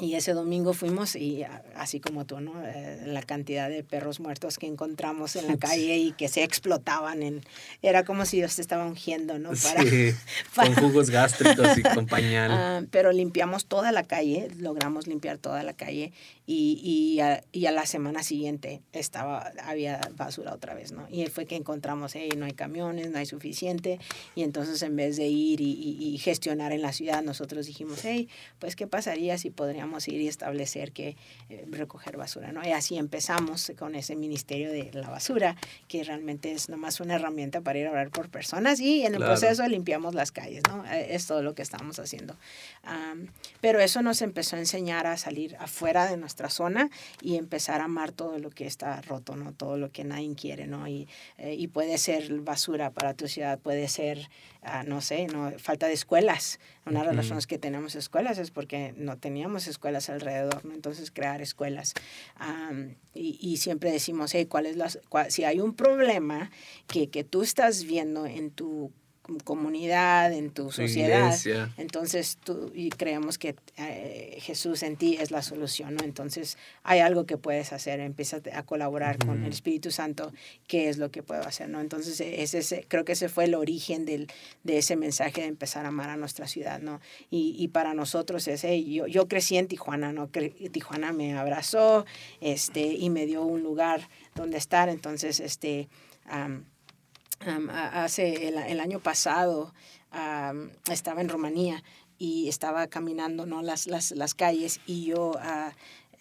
[0.00, 1.44] Y ese domingo fuimos y
[1.76, 2.54] así como tú, ¿no?
[2.64, 7.22] Eh, la cantidad de perros muertos que encontramos en la calle y que se explotaban
[7.22, 7.42] en...
[7.82, 9.50] Era como si Dios te estaba ungiendo, ¿no?
[9.50, 10.12] Para, sí,
[10.54, 12.50] con jugos gástricos y con pañal.
[12.50, 16.12] Ah, pero limpiamos toda la calle, logramos limpiar toda la calle
[16.46, 21.06] y, y, a, y, a, la semana siguiente estaba, había basura otra vez, ¿no?
[21.10, 24.00] Y fue que encontramos, hey, no hay camiones, no hay suficiente.
[24.34, 28.28] Y entonces en vez de ir y, y gestionar en la ciudad, nosotros dijimos, hey,
[28.58, 31.16] pues ¿qué pasaría si podríamos ir y establecer que
[31.48, 32.66] eh, recoger basura, ¿no?
[32.66, 35.56] Y así empezamos con ese ministerio de la basura,
[35.88, 39.20] que realmente es nomás una herramienta para ir a hablar por personas y en el
[39.20, 40.84] proceso limpiamos las calles, ¿no?
[40.86, 42.36] Eh, es todo lo que estamos haciendo.
[43.60, 47.84] pero eso nos empezó a enseñar a salir afuera de nuestra zona y empezar a
[47.84, 49.52] amar todo lo que está roto, ¿no?
[49.52, 50.86] Todo lo que nadie quiere, ¿no?
[50.86, 54.28] Y, eh, y puede ser basura para tu ciudad, puede ser
[54.62, 56.60] Ah, no sé, no, falta de escuelas.
[56.84, 60.74] Una de las razones que tenemos escuelas es porque no teníamos escuelas alrededor, ¿no?
[60.74, 61.94] Entonces, crear escuelas.
[63.14, 64.90] y, y, siempre decimos, hey, ¿cuál es la,
[65.30, 66.50] si hay un problema
[66.86, 68.92] que, que tú estás viendo en tu
[69.38, 71.36] comunidad, en tu sociedad.
[71.76, 76.04] Entonces tú y creemos que eh, Jesús en ti es la solución, ¿no?
[76.04, 80.32] Entonces hay algo que puedes hacer, empieza a colaborar con el Espíritu Santo,
[80.66, 81.80] qué es lo que puedo hacer, ¿no?
[81.80, 84.28] Entonces e, ese, creo que ese fue el origen del,
[84.64, 87.00] de ese mensaje de empezar a amar a nuestra ciudad, ¿no?
[87.30, 90.28] Y, y para nosotros ese, yo, yo crecí en Tijuana, ¿no?
[90.28, 92.04] Tijuana me abrazó
[92.40, 95.88] este, y me dio un lugar donde estar, entonces, este
[97.40, 99.72] hace el, año pasado
[100.90, 101.82] estaba en Rumanía
[102.18, 103.62] y estaba caminando ¿no?
[103.62, 105.70] las, las, las calles y yo uh,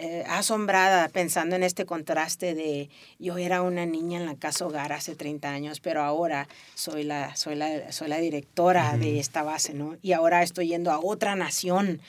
[0.01, 4.93] eh, asombrada pensando en este contraste de yo era una niña en la casa hogar
[4.93, 9.73] hace 30 años, pero ahora soy la, soy la, soy la directora de esta base,
[9.73, 9.97] ¿no?
[10.01, 11.99] Y ahora estoy yendo a otra nación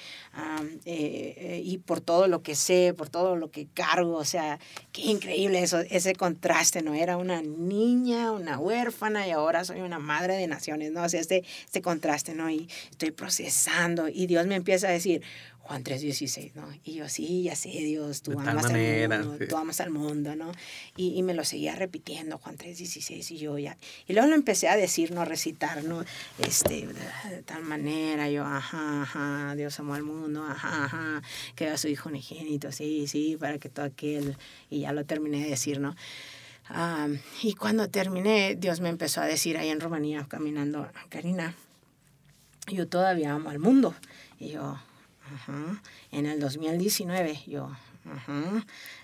[0.85, 4.61] eh, eh, y por todo lo que sé, por todo lo que cargo, o sea,
[4.93, 6.95] qué increíble eso, ese contraste, ¿no?
[6.95, 11.03] Era una niña, una huérfana y ahora soy una madre de naciones, ¿no?
[11.03, 12.49] O sea, este, este contraste, ¿no?
[12.49, 15.23] Y estoy procesando y Dios me empieza a decir,
[15.71, 16.67] Juan 3.16, ¿no?
[16.83, 20.51] Y yo, sí, ya sé, Dios, tú amas al mundo, tú amas al mundo, ¿no?
[20.97, 23.77] Y, y me lo seguía repitiendo, Juan 3.16, y yo ya,
[24.09, 25.25] y luego lo empecé a decir, ¿no?
[25.25, 26.05] Recitar, ¿no?
[26.41, 31.23] Este, de tal manera, yo, ajá, ajá, Dios amó al mundo, ajá, ajá,
[31.55, 34.37] que a su hijo unigénito, sí, sí, para que todo aquel,
[34.71, 35.95] y ya lo terminé de decir, ¿no?
[37.43, 41.55] y cuando terminé, Dios me empezó a decir ahí en Rumanía, caminando, Karina,
[42.67, 43.95] yo todavía amo al mundo.
[44.39, 44.79] Y yo,
[46.13, 47.71] en el 2019, yo,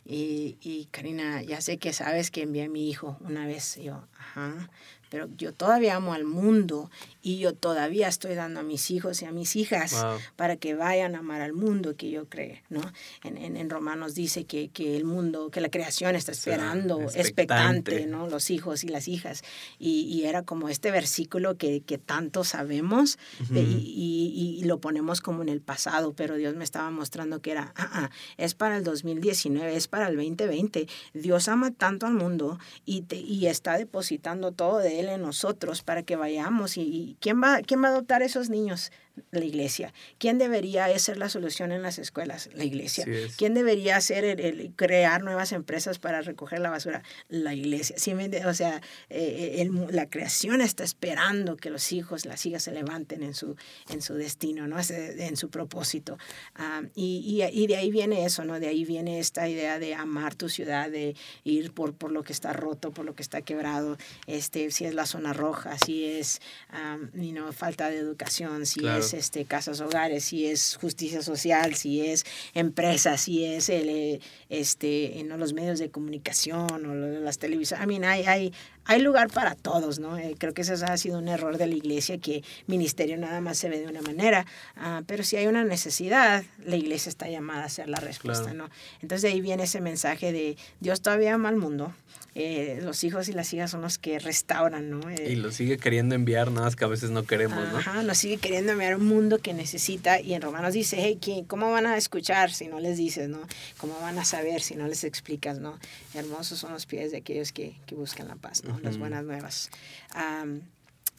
[0.04, 4.02] Y, y Karina, ya sé que sabes que envié a mi hijo una vez, yo,
[4.18, 4.68] ajá,
[5.10, 6.90] pero yo todavía amo al mundo
[7.26, 11.16] y yo todavía estoy dando a mis hijos y a mis hijas para que vayan
[11.16, 12.80] a amar al mundo que yo creo, ¿no?
[13.24, 18.06] En, en, en Romanos dice que, que, el mundo, que la creación está esperando, expectante.
[18.06, 18.28] ¿no?
[18.28, 19.42] Los hijos y las hijas.
[19.76, 23.18] Y, y era como este versículo que, que tanto sabemos
[23.52, 27.50] y, y, y, lo ponemos como en el pasado, pero Dios me estaba mostrando que
[27.50, 30.86] era, ah, ah, es para el 2019, es para el 2020.
[31.12, 35.82] Dios ama tanto al mundo y, te, y está depositando todo de Él en nosotros
[35.82, 36.76] para que vayamos.
[36.76, 38.92] ¿Y, quién, va, quién va a adoptar esos niños?
[39.30, 39.92] La iglesia.
[40.18, 42.50] ¿Quién debería ser la solución en las escuelas?
[42.54, 43.06] La iglesia.
[43.36, 47.02] ¿Quién debería hacer el, crear nuevas empresas para recoger la basura?
[47.28, 47.96] La iglesia.
[47.98, 48.12] ¿Sí
[48.46, 53.22] o sea, eh, eh, la creación está esperando que los hijos, las hijas se levanten
[53.22, 53.56] en su,
[53.90, 54.76] en su destino, ¿no?
[54.78, 56.18] en su propósito.
[56.54, 58.60] Ah, y, y, de ahí viene eso, ¿no?
[58.60, 62.32] De ahí viene esta idea de amar tu ciudad, de ir por, por lo que
[62.32, 66.40] está roto, por lo que está quebrado, este, si es la zona roja, si es
[66.72, 72.24] um, falta de educación, si es este, casas hogares, si es justicia social, si es
[72.54, 75.36] empresas, si es el, eh, este, ¿no?
[75.36, 77.84] los medios de comunicación o las televisiones.
[77.84, 78.52] I mean, hay, hay,
[78.86, 80.16] hay lugar para todos, ¿no?
[80.16, 83.58] Eh, creo que ese ha sido un error de la iglesia, que ministerio nada más
[83.58, 84.46] se ve de una manera,
[84.76, 88.70] ah, pero si hay una necesidad, la iglesia está llamada a ser la respuesta, ¿no?
[89.02, 91.92] Entonces de ahí viene ese mensaje de Dios todavía ama al mundo,
[92.38, 95.00] eh, los hijos y las hijas son los que restauran, ¿no?
[95.10, 97.78] y lo sigue queriendo enviar, nada más que a veces no queremos, ¿no?
[97.78, 101.70] Ajá, nos sigue queriendo enviar un mundo que necesita, y en Romanos dice, hey, ¿cómo
[101.70, 103.40] van a escuchar si no les dices, ¿no?
[103.78, 105.78] ¿Cómo van a saber si no les explicas, ¿no?
[106.12, 108.75] Hermosos son los pies de aquellos que, que buscan la paz, ¿no?
[108.82, 109.70] Las buenas nuevas.
[110.14, 110.60] Um,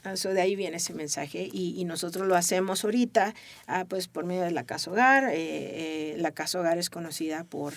[0.04, 3.34] de ahí viene ese mensaje y, y nosotros lo hacemos ahorita
[3.68, 5.26] ah, pues por medio de la Casa Hogar.
[5.26, 7.74] Eh, eh, la Casa Hogar es conocida por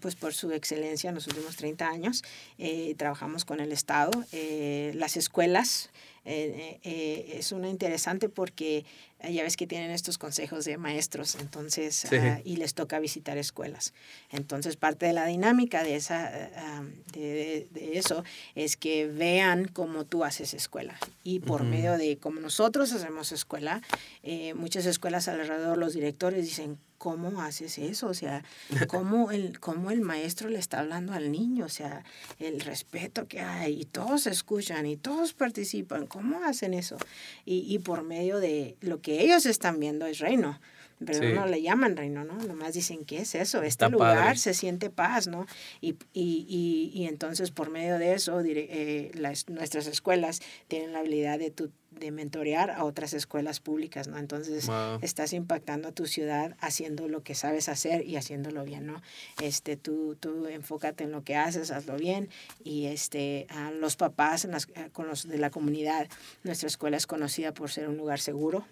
[0.00, 2.22] pues por su excelencia en los últimos 30 años.
[2.58, 5.90] Eh, trabajamos con el Estado, eh, las escuelas.
[6.24, 8.84] Eh, es una interesante porque
[9.20, 12.16] eh, ya ves que tienen estos consejos de maestros, entonces, Sí.
[12.16, 13.92] ah, y les toca visitar escuelas.
[14.30, 20.04] Entonces, parte de la dinámica de, esa, ah, de, de eso es que vean cómo
[20.04, 20.98] tú haces escuela.
[21.24, 21.70] Y por Ujú.
[21.70, 23.82] medio de cómo nosotros hacemos escuela,
[24.22, 28.08] eh, muchas escuelas alrededor, los directores dicen, ¿cómo haces eso?
[28.08, 28.42] O sea,
[28.88, 31.64] ¿cómo el, cómo el maestro le está hablando al niño?
[31.66, 32.04] O sea,
[32.38, 36.06] el respeto que hay y todos escuchan y todos participan.
[36.10, 36.98] ¿Cómo hacen eso?
[37.44, 40.60] Y, y por medio de lo que ellos están viendo es reino.
[41.04, 41.32] Pero Sí.
[41.34, 42.34] no le llaman reino, ¿no?
[42.34, 43.58] Nomás dicen, ¿qué es eso?
[43.58, 44.36] Este Está lugar padre.
[44.38, 45.46] se siente paz, ¿no?
[45.80, 50.92] Y, y, y, y entonces por medio de eso, dire- eh, las, nuestras escuelas tienen
[50.92, 54.18] la habilidad de, tu- de mentorear a otras escuelas públicas, ¿no?
[54.18, 54.98] Entonces Wow.
[55.00, 59.00] estás impactando a tu ciudad haciendo lo que sabes hacer y haciéndolo bien, ¿no?
[59.40, 62.28] Este, tú, tú enfócate en lo que haces, hazlo bien
[62.62, 66.08] y este, a los papás en las- eh, con los de la comunidad,
[66.44, 68.66] nuestra escuela es conocida por ser un lugar seguro,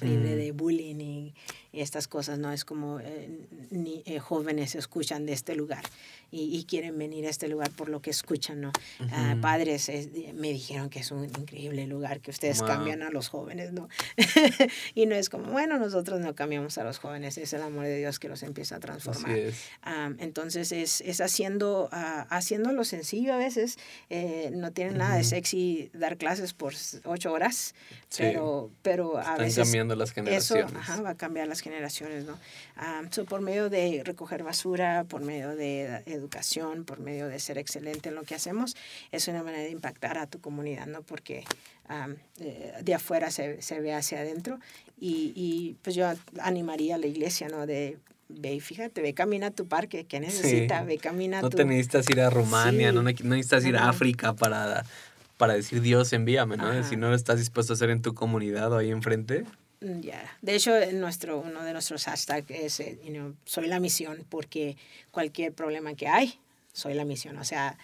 [0.00, 1.34] libre de bullying y,
[1.72, 2.50] y estas cosas, ¿no?
[2.52, 3.28] Es como eh,
[3.70, 5.84] ni, eh, jóvenes escuchan de este lugar
[6.30, 8.72] y, y quieren venir a este lugar por lo que escuchan, ¿no?
[9.10, 9.40] Ah, Ujú.
[9.42, 12.68] padres eh, me dijeron que es un increíble lugar, que ustedes Wow.
[12.68, 13.88] cambian a los jóvenes, ¿no?
[14.94, 17.98] y no es como, bueno, nosotros no cambiamos a los jóvenes, es el amor de
[17.98, 19.36] Dios que los empieza a Así transformar.
[19.38, 19.54] es.
[19.82, 23.78] Am, entonces es, es haciendo, ah, haciéndolo sencillo a veces.
[24.10, 26.72] eh, no tiene nada de sexy dar clases por
[27.04, 27.74] ocho horas,
[28.08, 28.22] Sí.
[28.22, 30.74] pero, pero a Están veces cambiando las eso generaciones.
[30.76, 32.38] ajá, va a cambiar las generaciones, ¿no?
[32.76, 37.58] Am, so, por medio de recoger basura, por medio de educación, por medio de ser
[37.58, 38.76] excelente en lo que hacemos,
[39.12, 41.02] es una manera de impactar a tu comunidad, ¿no?
[41.02, 41.44] Porque
[41.88, 44.58] am, eh, de afuera se, se ve hacia adentro
[44.98, 46.10] y, y pues yo
[46.40, 47.66] animaría a la iglesia, ¿no?
[47.66, 50.80] De ve y fíjate, ve camina a tu parque, ¿qué necesita?
[50.80, 50.86] Sí.
[50.86, 51.58] Ve camina a No tu...
[51.58, 52.94] te necesitas ir a Rumania, Sí.
[52.94, 53.90] no, ne- no necesitas ir a Ujú.
[53.90, 54.84] África para,
[55.36, 56.66] para decir Dios envíame, ¿no?
[56.68, 56.82] Ajá.
[56.88, 59.44] Si no lo estás dispuesto a hacer en tu comunidad o ahí enfrente.
[59.80, 60.36] Mm, Ya.
[60.42, 64.76] De hecho, nuestro, uno de nuestros hashtags es, eh, you know, soy la misión, porque
[65.10, 66.38] cualquier problema que hay,
[66.72, 67.36] soy la misión.
[67.38, 67.76] O sea,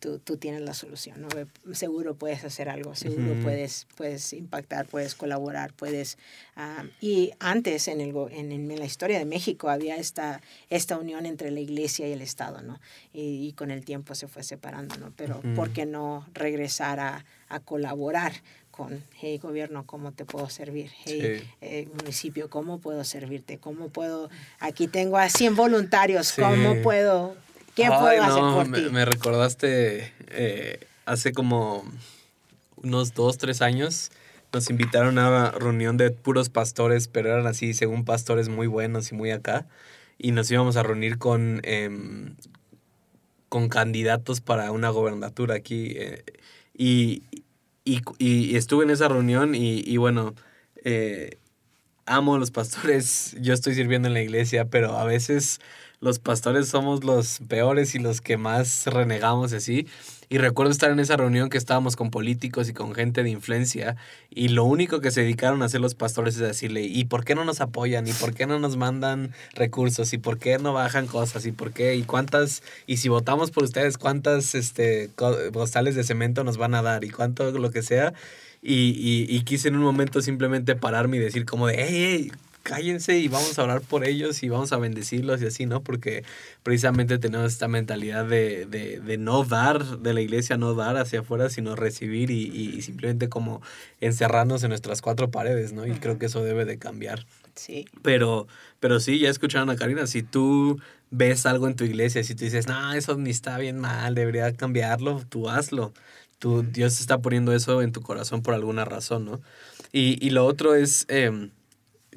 [0.00, 1.28] tú, tú tienes la solución, ¿no?
[1.74, 6.18] Seguro puedes hacer algo, seguro puedes, puedes impactar, puedes colaborar, puedes...
[6.54, 11.26] ah, y antes, en, el, en, en la historia de México, había esta, esta unión
[11.26, 12.78] entre la iglesia y el Estado, ¿no?
[13.12, 15.12] Y, y con el tiempo se fue separando, ¿no?
[15.16, 15.40] Pero.
[15.56, 18.32] ¿por qué no regresar a, a colaborar?
[18.78, 20.92] Con, hey gobierno, ¿cómo te puedo servir?
[21.04, 21.44] Hey Sí.
[21.60, 23.58] eh, municipio, ¿cómo puedo servirte?
[23.58, 24.30] ¿Cómo puedo?
[24.60, 26.40] Aquí tengo a 100 voluntarios, Sí.
[26.40, 27.36] ¿cómo puedo?
[27.74, 28.88] ¿Qué Ay, puedo hacer no, por me, ti?
[28.90, 31.82] me recordaste eh, hace como
[32.76, 34.12] unos dos, tres años.
[34.52, 39.10] Nos invitaron a una reunión de puros pastores, pero eran así, según pastores muy buenos
[39.10, 39.66] y muy acá.
[40.18, 42.36] Y nos íbamos a reunir con, em,
[43.48, 45.94] con candidatos para una gobernatura aquí.
[45.96, 46.22] eh,
[46.80, 47.22] y,
[47.88, 50.34] y, y estuve en esa reunión y, y bueno,
[50.84, 51.38] eh,
[52.06, 55.60] amo a los pastores, yo estoy sirviendo en la iglesia, pero a veces
[56.00, 59.86] los pastores somos los peores y los que más renegamos así.
[60.30, 63.96] Y recuerdo estar en esa reunión que estábamos con políticos y con gente de influencia
[64.30, 67.34] y lo único que se dedicaron a hacer los pastores es decirle, ¿y por qué
[67.34, 68.06] no nos apoyan?
[68.06, 70.12] ¿Y por qué no nos mandan recursos?
[70.12, 71.46] ¿Y por qué no bajan cosas?
[71.46, 71.94] ¿Y por qué?
[71.96, 72.62] ¿Y cuántas?
[72.86, 77.04] Y si votamos por ustedes, ¿cuántas este, co- postales de cemento nos van a dar?
[77.04, 78.12] ¿Y cuánto lo que sea?
[78.60, 82.30] Y, y, y quise en un momento simplemente pararme y decir como de,
[82.62, 85.82] cállense y vamos a orar por ellos y vamos a bendecirlos y así, ¿no?
[85.82, 86.24] Porque
[86.62, 91.20] precisamente tenemos esta mentalidad de, de, de no dar, de la iglesia no dar hacia
[91.20, 93.62] afuera, sino recibir y, y- simplemente como
[94.00, 95.86] encerrarnos en nuestras cuatro paredes, ¿no?
[95.86, 97.26] Y creo que eso debe de cambiar.
[97.54, 98.46] Sí, Pero,
[98.80, 100.78] pero sí, ya escucharon a Karina, si tú
[101.10, 104.52] ves algo en tu iglesia, si tú dices, no, eso ni está bien mal, debería
[104.54, 105.92] cambiarlo, tú hazlo.
[106.38, 109.40] Tú, Dios está poniendo eso en tu corazón por alguna razón, ¿no?
[109.90, 111.50] Y, y lo otro es em,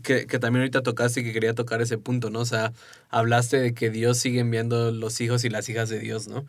[0.01, 2.39] que, que también ahorita tocaste y que quería tocar ese punto, ¿no?
[2.41, 2.73] O sea,
[3.09, 6.45] hablaste de que Dios sigue enviando los hijos y las hijas de Dios, ¿no?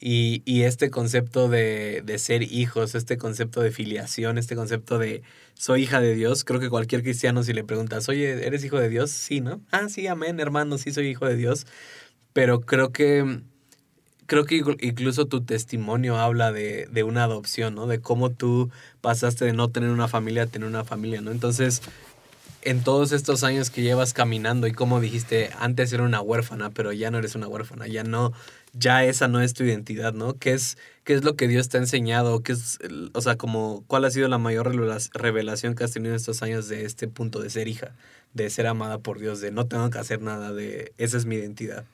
[0.00, 5.22] Y, y este concepto de, de ser hijos, este concepto de filiación, este concepto de
[5.54, 8.88] soy hija de Dios, creo que cualquier cristiano si le preguntas, oye, ¿eres hijo de
[8.88, 9.10] Dios?
[9.12, 9.60] Sí, ¿no?
[9.70, 11.66] Ah, sí, amén, hermano, sí soy hijo de Dios.
[12.32, 13.40] Pero creo que,
[14.26, 17.86] creo que inclu- incluso tu testimonio habla de, de una adopción, ¿no?
[17.86, 21.30] De cómo tú pasaste de no tener una familia a tener una familia, ¿no?
[21.30, 21.80] Entonces,
[22.64, 26.92] en todos estos años que llevas caminando y como dijiste, antes era una huérfana, pero
[26.92, 28.32] ya no eres una huérfana, ya no,
[28.72, 30.38] ya esa no es tu identidad, ¿no?
[30.38, 32.42] ¿Qué es, qué es lo que Dios te ha enseñado?
[32.42, 32.78] ¿Qué es,
[33.12, 36.42] o sea, como, cuál ha sido la mayor revela- revelación que has tenido en estos
[36.42, 37.94] años de este punto de ser hija,
[38.32, 41.36] de ser amada por Dios, de no tengo que hacer nada, de esa es mi
[41.36, 41.84] identidad?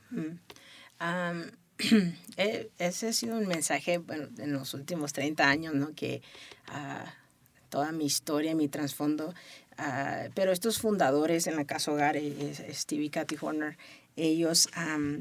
[2.36, 5.94] Eh, ese ha sido un mensaje, bueno, en los últimos 30 años, ¿no?
[5.94, 6.22] Que
[6.68, 7.14] ah,
[7.70, 9.34] toda mi historia, mi trasfondo
[9.80, 12.16] ah, pero estos fundadores en la Casa Hogar,
[12.72, 13.76] Stevie y Kathy Horner,
[14.20, 14.68] ellos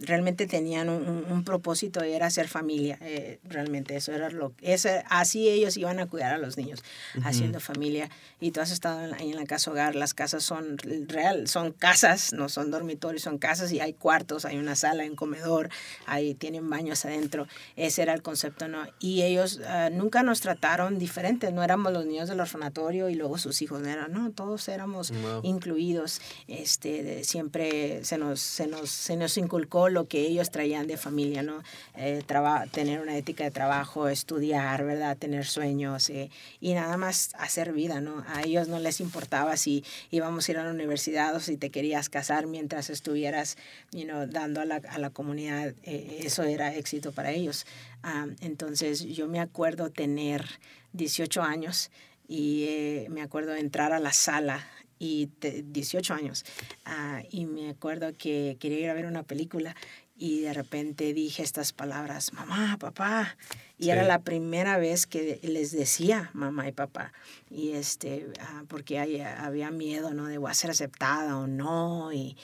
[0.01, 5.47] realmente tenían un, propósito y era hacer familia, eh, realmente eso era lo ese, así
[5.47, 6.83] ellos iban a cuidar a los niños,
[7.23, 8.09] haciendo familia.
[8.41, 10.77] Y tú has estado ahí en la casa hogar, las casas son
[11.07, 15.09] real, son casas, no son dormitorios, son casas y hay cuartos, hay una sala, hay
[15.09, 15.69] un comedor,
[16.05, 17.47] ahí tienen baños adentro.
[17.75, 18.85] Ese era el concepto, ¿no?
[18.99, 23.37] Y ellos ah, nunca nos trataron diferentes, no éramos los niños del orfanatorio y luego
[23.37, 25.11] sus hijos, no eran, no, todos éramos
[25.43, 30.97] incluidos, este, siempre se nos, se nos se nos inculcó lo que ellos traían de
[30.97, 31.63] familia, ¿no?
[31.95, 32.23] Eh,
[32.71, 35.17] tener una ética de trabajo, estudiar, ¿verdad?
[35.17, 36.29] Tener sueños eh,
[36.59, 38.23] y nada más hacer vida, ¿no?
[38.27, 41.69] A ellos no les importaba si íbamos a ir a la universidad o si te
[41.69, 43.57] querías casar mientras estuvieras,
[43.91, 47.65] you dando a la, a la comunidad, eh, eso era éxito para ellos.
[48.03, 50.45] Ah, entonces yo me acuerdo tener
[50.93, 51.91] 18 años
[52.27, 54.67] y me acuerdo entrar a la sala
[54.99, 56.45] y 18 años.
[56.85, 59.75] Ah, y me acuerdo que quería ir a ver una película
[60.19, 63.37] y de repente dije estas palabras, mamá, papá.
[63.81, 67.13] Y era la primera vez que les decía mamá y papá.
[67.49, 70.25] Y este, ah, porque había miedo, ¿no?
[70.25, 72.11] De voy a ser aceptada o no.
[72.11, 72.35] Y,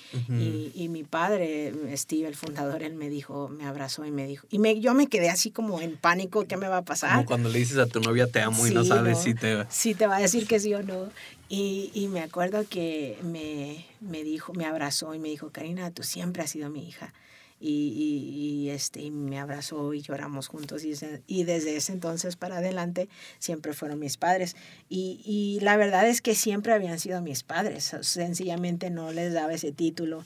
[0.73, 4.47] y, mi padre, Steve, el fundador, él me dijo, me abrazó y me dijo.
[4.49, 7.11] Y me, yo me quedé así como en pánico, ¿qué me va a pasar?
[7.15, 9.65] Como cuando le dices a tu novia te amo y no sabes si te...
[9.67, 11.09] Si te va a decir que sí o no.
[11.49, 16.03] Y, y me acuerdo que me, me dijo, me abrazó y me dijo, Karina, tú
[16.03, 17.13] siempre has sido mi hija
[17.59, 20.93] y, y, este, me abrazó y lloramos juntos y,
[21.25, 23.07] y, desde ese entonces para adelante
[23.39, 24.57] siempre fueron mis padres.
[24.89, 29.53] Y, y, la verdad es que siempre habían sido mis padres, sencillamente no les daba
[29.53, 30.25] ese título,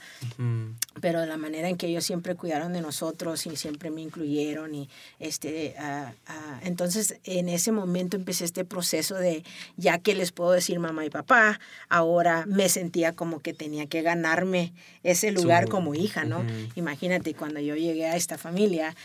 [1.01, 4.89] pero la manera en que ellos siempre cuidaron de nosotros y siempre me incluyeron y
[5.19, 5.75] este,
[6.63, 9.43] entonces en ese momento empecé este proceso de
[9.77, 11.59] ya que les puedo decir mamá y papá,
[11.89, 14.73] ahora me sentía como que tenía que ganarme
[15.03, 16.43] ese lugar como hija, ¿no?
[16.75, 18.95] Imagínate cuando yo llegué a esta familia,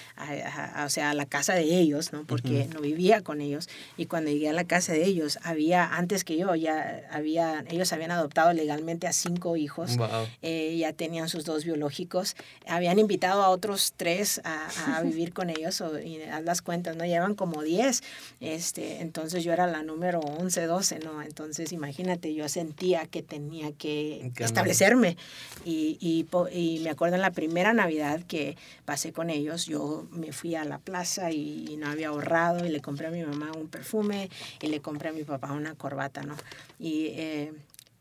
[0.84, 2.24] o sea, a la casa de ellos, ¿no?
[2.24, 3.68] Porque no vivía con ellos.
[3.96, 7.92] Y cuando llegué a la casa de ellos, había, antes que yo, ya había, ellos
[7.92, 9.96] habían adoptado legalmente a cinco hijos.
[10.42, 12.36] Eh, ya tenían sus dos biológicos.
[12.66, 15.80] Habían invitado a otros tres a, vivir con ellos.
[15.80, 17.04] O, y haz las cuentas, ¿no?
[17.04, 18.02] Llevan como diez.
[18.40, 21.22] Este, entonces yo era la número 11, 12, ¿no?
[21.22, 25.16] Entonces imagínate, yo sentía que tenía que establecerme.
[25.64, 30.32] Y, y, y me acuerdo en la primera Navidad, que pasé con ellos, yo me
[30.32, 33.68] fui a la plaza y, no había ahorrado y le compré a mi mamá un
[33.68, 34.30] perfume
[34.60, 36.36] y le compré a mi papá una corbata, ¿no?
[36.78, 37.52] Y, eh,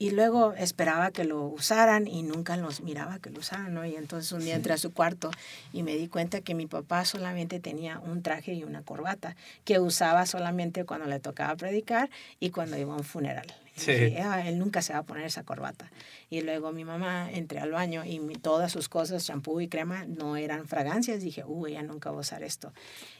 [0.03, 3.85] y luego esperaba que lo usaran y nunca los miraba que lo usaran, ¿no?
[3.85, 5.31] Y entonces un día entré a su cuarto
[5.71, 9.79] y me di cuenta que mi papá solamente tenía un traje y una corbata que
[9.79, 13.47] usaba solamente cuando le tocaba predicar y cuando iba a un funeral.
[13.75, 14.15] Sí.
[14.17, 15.91] Ah, él nunca se va a poner esa corbata.
[16.29, 20.37] Y luego mi mamá entré al baño y todas sus cosas, champú y crema, no
[20.37, 21.21] eran fragancias.
[21.21, 22.71] Dije, uy, ella nunca va a usar esto.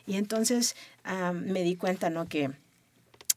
[0.06, 0.76] Y entonces
[1.34, 2.28] me di cuenta, ¿no?
[2.28, 2.52] Que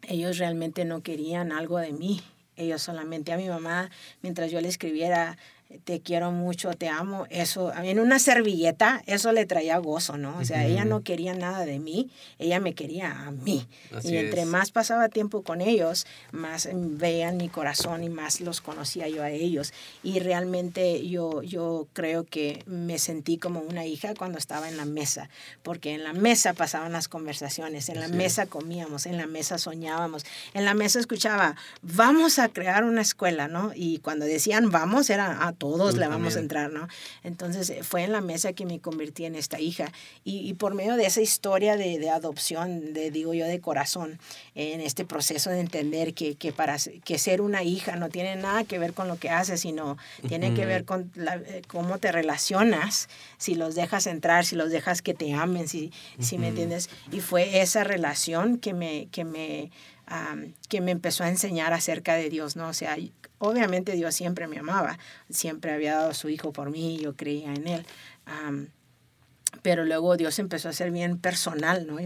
[0.02, 2.22] ellos realmente no querían algo de mí.
[2.54, 3.90] Ellos solamente a mi mamá,
[4.22, 5.36] mientras yo le escribiera
[5.84, 10.38] te quiero mucho, te amo, eso, en una servilleta, eso le traía gozo, ¿no?
[10.38, 12.08] O sea, ella no quería nada de mí,
[12.38, 13.66] ella me quería a mí.
[14.04, 19.08] y entre más pasaba tiempo con ellos, más veían mi corazón y más los conocía
[19.08, 19.72] yo a ellos.
[20.04, 24.84] Y realmente yo, yo creo que me sentí como una hija cuando estaba en la
[24.84, 25.28] mesa,
[25.64, 30.24] porque en la mesa pasaban las conversaciones, en la mesa comíamos, en la mesa soñábamos,
[30.54, 33.72] en la mesa escuchaba, vamos a crear una escuela, ¿no?
[33.74, 36.88] Y cuando decían vamos, era todos le vamos a entrar, ¿no?
[37.24, 39.92] Entonces eh, fue en la mesa que me convertí en esta hija
[40.24, 44.18] y, por medio de esa historia de, de, adopción, de, digo yo, de corazón,
[44.54, 48.64] en este proceso de entender que, que, para que ser una hija no tiene nada
[48.64, 49.96] que ver con lo que haces, sino
[50.28, 55.02] tiene que ver con eh, cómo te relacionas, si los dejas entrar, si los dejas
[55.02, 56.90] que te amen, si, si me entiendes.
[57.12, 59.70] Y fue esa relación que me, que me
[60.68, 62.68] que me empezó a enseñar acerca de Dios, ¿no?
[62.68, 62.96] O sea,
[63.38, 64.98] obviamente Dios siempre me amaba,
[65.30, 67.86] siempre había dado a su hijo por mí, yo creía en él.
[69.62, 71.98] pero luego Dios empezó a ser bien personal, ¿no?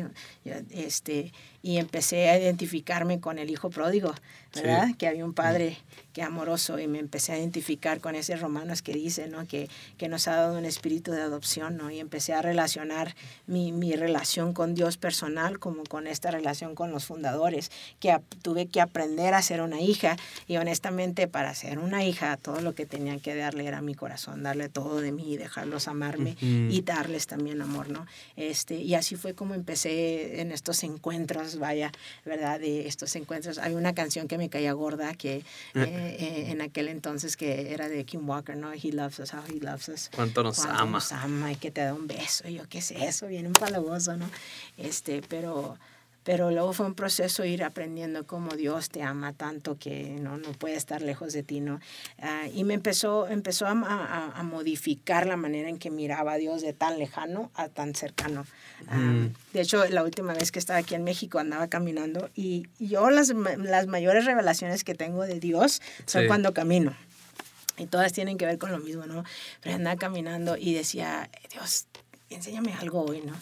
[0.70, 4.14] este, y empecé a identificarme con el hijo pródigo,
[4.54, 4.88] ¿verdad?
[4.96, 5.76] Que había un padre
[6.12, 9.46] que amoroso y me empecé a identificar con ese Romanos que dice, ¿no?
[9.46, 11.90] Que, que nos ha dado un espíritu de adopción, ¿no?
[11.90, 13.14] Y empecé a relacionar
[13.46, 18.66] mi, mi relación con Dios personal como con esta relación con los fundadores, que tuve
[18.66, 20.16] que aprender a ser una hija
[20.48, 24.42] y honestamente para ser una hija todo lo que tenía que darle era mi corazón,
[24.42, 28.06] darle todo de mí, dejarlos amarme y darles también amor, ¿no?
[28.36, 31.92] Este, y así fue como empecé en estos encuentros Vaya,
[32.24, 32.61] ¿verdad?
[32.61, 33.59] De estos encuentros.
[33.59, 35.44] Hay una canción que me caía gorda que eh,
[35.74, 38.72] eh, en aquel entonces que era de Kim Walker, ¿no?
[38.72, 40.11] He loves us, how he loves us.
[40.14, 40.90] Cuánto nos Cuánto ama.
[40.92, 42.48] Nos ama y que te da un beso.
[42.48, 43.26] Y yo, ¿qué es eso?
[43.26, 44.30] Viene un palaboso, ¿no?
[44.76, 45.78] Este, pero
[46.31, 50.53] pero luego fue un proceso ir aprendiendo cómo Dios te ama tanto que no, no
[50.53, 51.81] puede estar lejos de ti, ¿no?
[52.20, 56.37] Ah, y me empezó, empezó a, a- a modificar la manera en que miraba a
[56.37, 58.47] Dios de tan lejano a tan cercano.
[58.87, 63.11] Ah, de hecho, la última vez que estaba aquí en México andaba caminando y yo
[63.11, 66.26] las, las mayores revelaciones que tengo de Dios son Sí.
[66.28, 66.95] cuando camino.
[67.76, 69.24] Y todas tienen que ver con lo mismo, ¿no?
[69.62, 71.87] Pero andaba caminando y decía, Dios,
[72.31, 73.35] enséñame algo hoy, ¿no?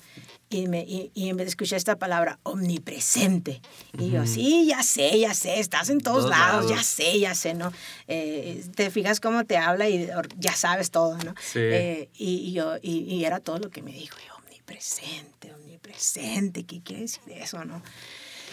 [0.50, 3.60] Y, me, y, y escuché esta palabra, omnipresente.
[3.98, 6.70] Y yo, sí, ya sé, ya sé, estás en todos, Todos lados, lados.
[6.70, 7.70] ya sé, ya sé, ¿no?
[8.06, 10.08] Eh, te fijas cómo te habla y
[10.38, 11.34] ya sabes todo, ¿no?
[11.40, 11.58] Sí.
[11.60, 16.64] Eh, y, y yo, y, y era todo lo que me dijo, yo, omnipresente, omnipresente,
[16.64, 17.82] ¿qué quiere decir eso, no?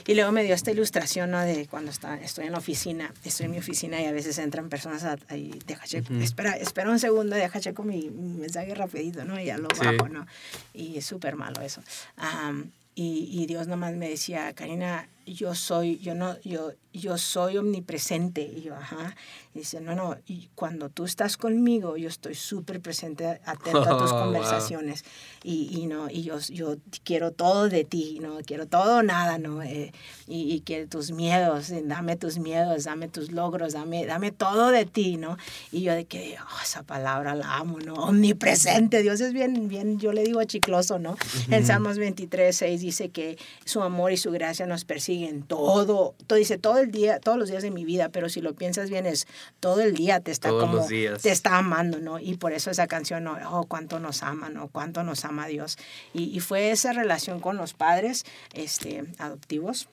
[0.07, 1.39] Y luego me dio esta ilustración, ¿no?
[1.41, 4.69] De cuando está, estoy en la oficina, estoy en mi oficina y a veces entran
[4.69, 9.39] personas ahí, deja checo, espera, espera un segundo, deja checo mi, mi mensaje rapidito, ¿no?
[9.39, 9.85] Y ya lo Sí.
[9.85, 10.25] bajo, ¿no?
[10.73, 11.81] Y es súper malo eso.
[12.17, 17.57] Am, y, y Dios nomás me decía, Karina, yo soy, yo no, yo, yo soy
[17.57, 18.41] omnipresente.
[18.41, 19.15] Y yo, ajá.
[19.53, 23.97] Y dice, no, no, y cuando tú estás conmigo, yo estoy súper presente, atento a
[23.97, 24.23] tus Oh, wow.
[24.25, 25.03] conversaciones.
[25.43, 28.37] Y, y, no, y yo, yo quiero todo de ti, ¿no?
[28.45, 29.63] Quiero todo o nada, ¿no?
[29.63, 29.91] Eh,
[30.27, 34.69] y, y quiero tus miedos, eh, dame tus miedos, dame tus logros, dame, dame todo
[34.69, 35.37] de ti, ¿no?
[35.71, 37.93] Y yo de que, oh, esa palabra la amo, ¿no?
[37.95, 41.15] Omnipresente, Dios es bien, bien, yo le digo chicloso, ¿no?
[41.49, 45.14] En Salmos 23, 6 dice que su amor y su gracia nos persiguen
[45.47, 48.53] todo, todo, dice todo el día, todos los días de mi vida, pero si lo
[48.53, 49.27] piensas bien es
[49.59, 52.19] todo el día te está Todos como, te está amando, ¿no?
[52.19, 53.37] Y por eso esa canción, ¿no?
[53.51, 54.67] oh, cuánto nos ama, ¿no?
[54.67, 55.77] Cuánto nos ama Dios.
[56.13, 59.89] Y, y fue esa relación con los padres este, adoptivos.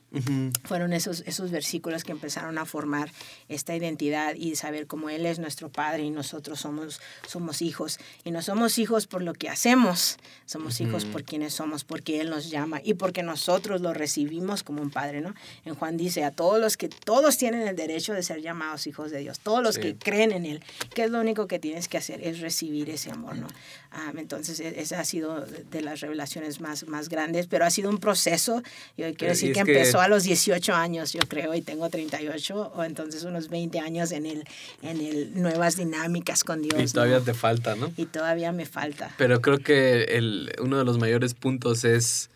[0.64, 3.10] Fueron esos, esos versículos que empezaron a formar
[3.48, 7.98] esta identidad y saber cómo Él es nuestro Padre y nosotros somos, somos hijos.
[8.22, 12.28] Y no somos hijos por lo que hacemos, somos hijos por quienes somos, porque Él
[12.28, 15.34] nos llama y porque nosotros lo recibimos como un Padre, ¿no?
[15.64, 19.10] En Juan dice, a todos los que, todos tienen el derecho de ser llamados hijos
[19.10, 19.80] de Dios, todos los Sí.
[19.80, 20.62] que creen en Él,
[20.94, 23.46] que es lo único que tienes que hacer, es recibir ese amor, ¿no?
[23.90, 27.90] Ah, entonces, e- esa ha sido de las revelaciones más, más grandes, pero ha sido
[27.90, 28.62] un proceso,
[28.96, 31.90] yo quiero Eh, decir que, que- empezó a los 18 años, yo creo, y tengo
[31.90, 34.44] 38, o entonces unos 20 años en el,
[34.82, 36.90] en el nuevas dinámicas con Dios.
[36.90, 37.24] Y todavía ¿no?
[37.24, 37.92] te falta, ¿no?
[37.96, 39.14] Y todavía me falta.
[39.18, 42.30] Pero creo que el, uno de los mayores puntos es,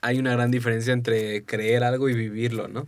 [0.00, 2.86] hay una gran diferencia entre creer algo y vivirlo, ¿no?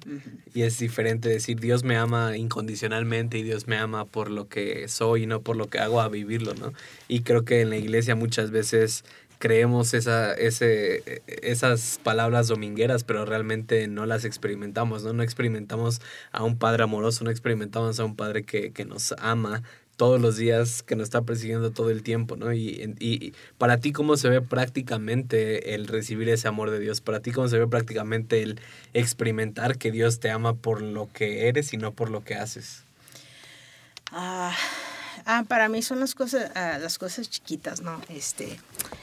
[0.53, 4.89] Y es diferente decir Dios me ama incondicionalmente y Dios me ama por lo que
[4.89, 6.73] soy y no por lo que hago a vivirlo, ¿no?
[7.09, 9.05] Y creo que en la iglesia muchas veces
[9.39, 15.13] creemos esa, ese, esas palabras domingueras, pero realmente no las experimentamos, ¿no?
[15.13, 16.01] No experimentamos
[16.33, 19.63] a un Padre amoroso, no experimentamos a un Padre que, que nos ama
[19.97, 22.53] todos los días, que nos está persiguiendo todo el tiempo, ¿no?
[22.53, 27.01] Y, y, para ti, ¿cómo se ve prácticamente el recibir ese amor de Dios?
[27.01, 28.61] Para ti, ¿cómo se ve prácticamente el
[28.93, 32.85] experimentar que Dios te ama por lo que eres y no por lo que haces?
[34.11, 34.55] Ah,
[35.27, 38.01] ah, para mí son las cosas, ah, las cosas chiquitas, ¿no?
[38.09, 38.59] Este,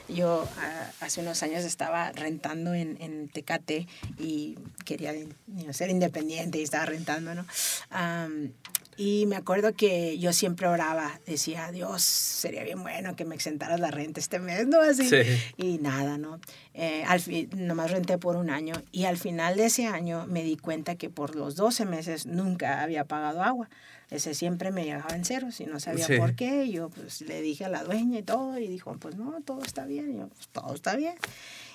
[0.07, 3.87] yo ah, hace unos años estaba rentando en, en Tecate
[4.19, 7.45] y quería you know, ser independiente y estaba rentando, ¿no?
[7.89, 8.51] Am,
[8.97, 13.79] y me acuerdo que yo siempre oraba, decía, Dios, sería bien bueno que me exentaras
[13.79, 14.81] la renta este mes, ¿no?
[14.81, 15.09] Así.
[15.09, 15.21] Sí.
[15.57, 16.39] Y nada, ¿no?
[16.73, 20.43] Eh, al fin, nomás renté por un año y al final de ese año me
[20.43, 23.69] di cuenta que por los 12 meses nunca había pagado agua.
[24.11, 26.17] Ese siempre me llegaba en ceros y no sabía Sí.
[26.17, 26.65] por qué.
[26.65, 29.63] Y yo pues le dije a la dueña y todo y dijo, pues no, todo
[29.63, 30.11] está bien.
[30.13, 31.15] Y yo, pues todo está bien.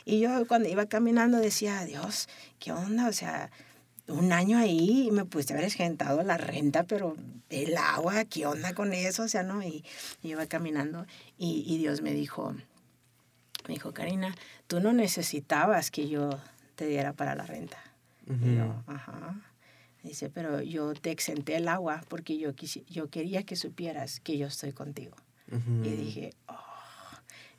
[0.05, 2.29] Y yo cuando iba caminando decía, Dios,
[2.61, 3.09] ¿qué onda?
[3.09, 3.51] O sea,
[4.07, 7.17] un año ahí y me puse a haber esgentado la renta, pero
[7.49, 9.23] el agua, ¿qué onda con eso?
[9.25, 9.63] O sea, ¿no?
[9.63, 9.85] Y,
[10.23, 11.07] y iba caminando
[11.39, 12.53] y, y Dios me dijo,
[13.67, 16.39] me dijo, Karina, tú no necesitabas que yo
[16.77, 17.79] te diera para la renta.
[18.29, 19.35] Y yo, ajá.
[20.07, 24.39] Dice, pero yo te exenté el agua porque yo, quisi- yo quería que supieras que
[24.39, 25.17] yo estoy contigo.
[25.85, 26.55] Y dije, oh.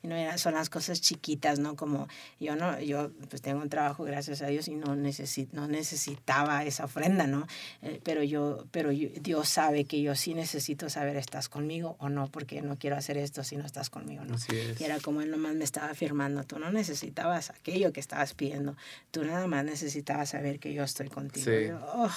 [0.02, 1.74] Y no era, son las cosas chiquitas, ¿no?
[1.76, 2.06] Como
[2.38, 6.64] yo no, yo pues tengo un trabajo, gracias a Dios, y no, necesit, no necesitaba
[6.64, 7.46] esa ofrenda, ¿no?
[7.82, 12.08] Eh, pero yo, pero yo- Dios sabe que yo sí necesito saber, ¿estás conmigo o
[12.08, 12.28] no?
[12.28, 14.34] Porque no quiero hacer esto si no estás conmigo, ¿no?
[14.36, 14.80] Así es.
[14.80, 18.76] Y era como él nomás me estaba afirmando, tú no necesitabas aquello que estabas pidiendo,
[19.10, 21.44] tú nada más necesitabas saber que yo estoy contigo.
[21.44, 21.50] Sí.
[21.64, 22.10] Y yo, "Oh".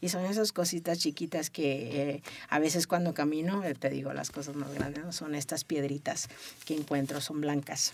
[0.00, 4.30] Y son esas cositas chiquitas que eh, a veces cuando camino, eh, te digo las
[4.30, 5.12] cosas más grandes, ¿no?
[5.12, 6.28] son estas piedritas
[6.64, 7.92] que encuentro, son blancas.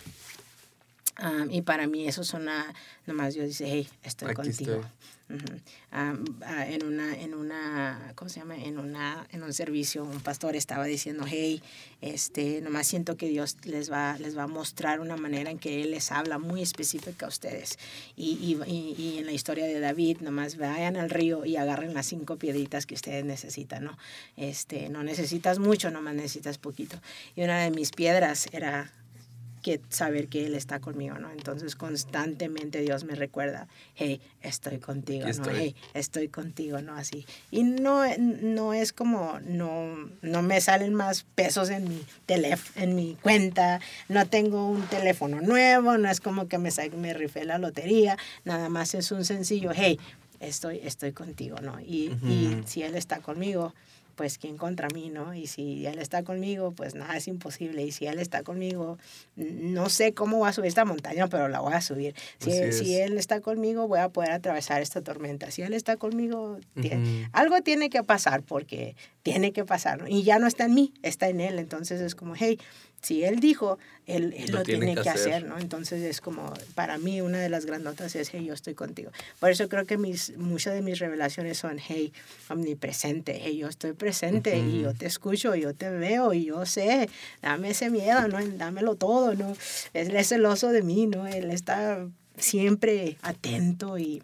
[1.21, 2.73] Um, y para mí eso suena,
[3.07, 4.75] nomás Dios dice, hey, estoy Aquí contigo.
[4.75, 4.89] estoy.
[5.31, 5.45] Ujú.
[5.93, 8.57] Um, ah, en una, en una, ¿cómo se llama?
[8.57, 11.61] En una, en un servicio, un pastor estaba diciendo, hey,
[12.01, 15.83] este, nomás siento que Dios les va, les va a mostrar una manera en que
[15.83, 17.79] Él les habla muy específica a ustedes.
[18.17, 21.93] Y, y, y, y en la historia de David, nomás vayan al río y agarren
[21.95, 23.99] las cinco piedritas que ustedes necesitan, ¿no?
[24.37, 26.99] Este, no necesitas mucho, nomás necesitas poquito.
[27.37, 28.93] Y una de mis piedras era
[29.59, 31.31] que saber que Él está conmigo, ¿no?
[31.31, 35.31] Entonces constantemente Dios me recuerda, hey, estoy contigo, ¿no?
[35.31, 35.55] estoy.
[35.57, 36.95] Hey, estoy contigo, ¿no?
[36.95, 37.27] Así.
[37.51, 42.95] Y no, no es como, no, no me salen más pesos en mi teléfono, en
[42.95, 47.59] mi cuenta, no tengo un teléfono nuevo, no es como que me, me rifé la
[47.59, 49.99] lotería, nada más es un sencillo, hey,
[50.41, 51.81] estoy, estoy contigo, ¿no?
[51.81, 52.63] Y, y Ujú.
[52.67, 53.75] si Él está conmigo,
[54.19, 55.33] pues quién contra mí, ¿no?
[55.33, 57.85] Y si Él está conmigo, pues nada es imposible.
[57.85, 58.99] Y si Él está conmigo,
[59.37, 62.17] no sé cómo voy a subir esta montaña, pero la voy a subir.
[62.41, 62.97] Si, Así si.
[62.97, 65.53] Él está conmigo, voy a poder atravesar esta tormenta.
[65.53, 66.59] Si Él está conmigo,
[67.31, 70.03] algo tiene que pasar porque tiene que pasar.
[70.03, 70.09] ¿no?
[70.09, 71.61] Y ya no está en mí, está en Él.
[71.61, 72.59] Entonces es como, hey,
[73.03, 75.45] si Él dijo, Él, él lo, tiene, que hacer.
[75.45, 75.59] ¿no?
[75.59, 79.11] Entonces es como, para mí, una de las grandotas es, hey, yo estoy contigo.
[79.39, 82.13] Por eso creo que mis, muchas de mis revelaciones son, hey,
[82.49, 87.09] omnipresente, hey, yo estoy presente y yo te escucho, yo te veo y yo sé,
[87.43, 88.39] dame ese miedo, ¿no?
[88.57, 89.55] Dámelo todo, ¿no?
[89.95, 91.27] Él es celoso de mí, ¿no?
[91.27, 94.23] Él está siempre atento y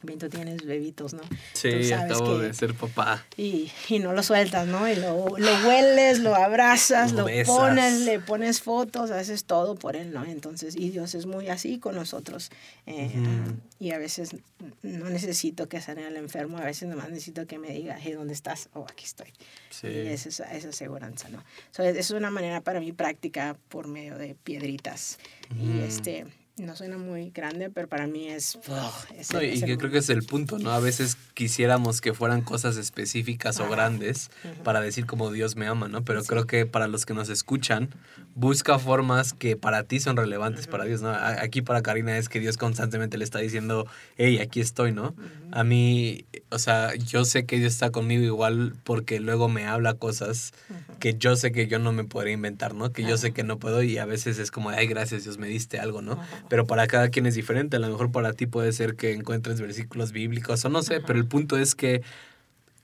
[0.00, 1.20] tú tienes bebitos, ¿no?
[1.20, 3.24] Tú Sí, sabes acabo que- de ser papá.
[3.36, 4.88] y, y no lo sueltas, ¿no?
[4.88, 9.96] Y lo, lo hueles, lo abrazas, Lo lo, pones, le pones fotos, haces todo por
[9.96, 10.24] él, ¿no?
[10.24, 12.50] Entonces, y Dios es muy así con nosotros.
[12.86, 13.56] eh, Ujú.
[13.78, 14.36] Y a veces
[14.82, 18.32] no necesito que sane al enfermo, a veces nomás necesito que me diga, hey, ¿dónde
[18.34, 18.68] estás?
[18.74, 19.28] Oh, aquí estoy.
[19.70, 19.86] Sí.
[19.88, 21.42] Y es esa, esa aseguranza, ¿no?
[21.70, 25.18] So, es una manera para mí práctica por medio de piedritas.
[25.58, 25.80] Y Ujú.
[25.82, 26.26] este,
[26.60, 28.56] no suena muy grande, pero para mí es...
[28.68, 30.70] ugh, es No, el- y que creo que es el punto, ¿no?
[30.70, 34.30] A veces quisiéramos que fueran cosas específicas o grandes
[34.62, 36.04] para decir como Dios me ama, ¿no?
[36.04, 36.28] Pero Sí.
[36.28, 37.90] creo que para los que nos escuchan,
[38.34, 41.10] busca formas que para ti son relevantes para Dios, ¿no?
[41.10, 43.86] Aquí para Karina es que Dios constantemente le está diciendo,
[44.16, 45.14] hey, aquí estoy, ¿no?
[45.52, 49.94] A mí, o sea, yo sé que Dios está conmigo igual porque luego me habla
[49.94, 50.52] cosas
[51.00, 52.92] que yo sé que yo no me podría inventar, ¿no?
[52.92, 55.48] Que yo sé que no puedo y a veces es como, ay, gracias Dios, me
[55.48, 56.20] diste algo, ¿no?
[56.50, 57.76] Pero para cada quien es diferente.
[57.76, 61.18] A lo mejor para ti puede ser que encuentres versículos bíblicos o no sé, pero
[61.18, 62.02] el punto es que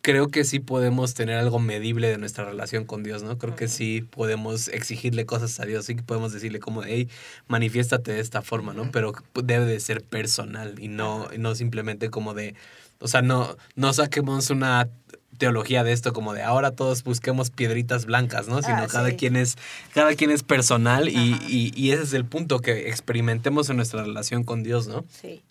[0.06, 3.38] creo que sí podemos tener algo medible de nuestra relación con Dios, ¿no?
[3.38, 7.08] Creo que sí podemos exigirle cosas a Dios, sí que podemos decirle como, hey,
[7.48, 8.92] manifiéstate de esta forma, ¿no?
[8.92, 12.54] Pero debe de ser personal y no, no simplemente como de,
[13.00, 14.88] o sea, no, no saquemos una
[15.37, 18.62] teología de esto como de ahora todos busquemos piedritas blancas, ¿no?
[18.62, 19.57] Sino Ah, cada quien es
[19.95, 24.03] cada quien es personal y, y, y ese es el punto que experimentemos en nuestra
[24.03, 25.05] relación con Dios, ¿no?
[25.11, 25.43] Sí.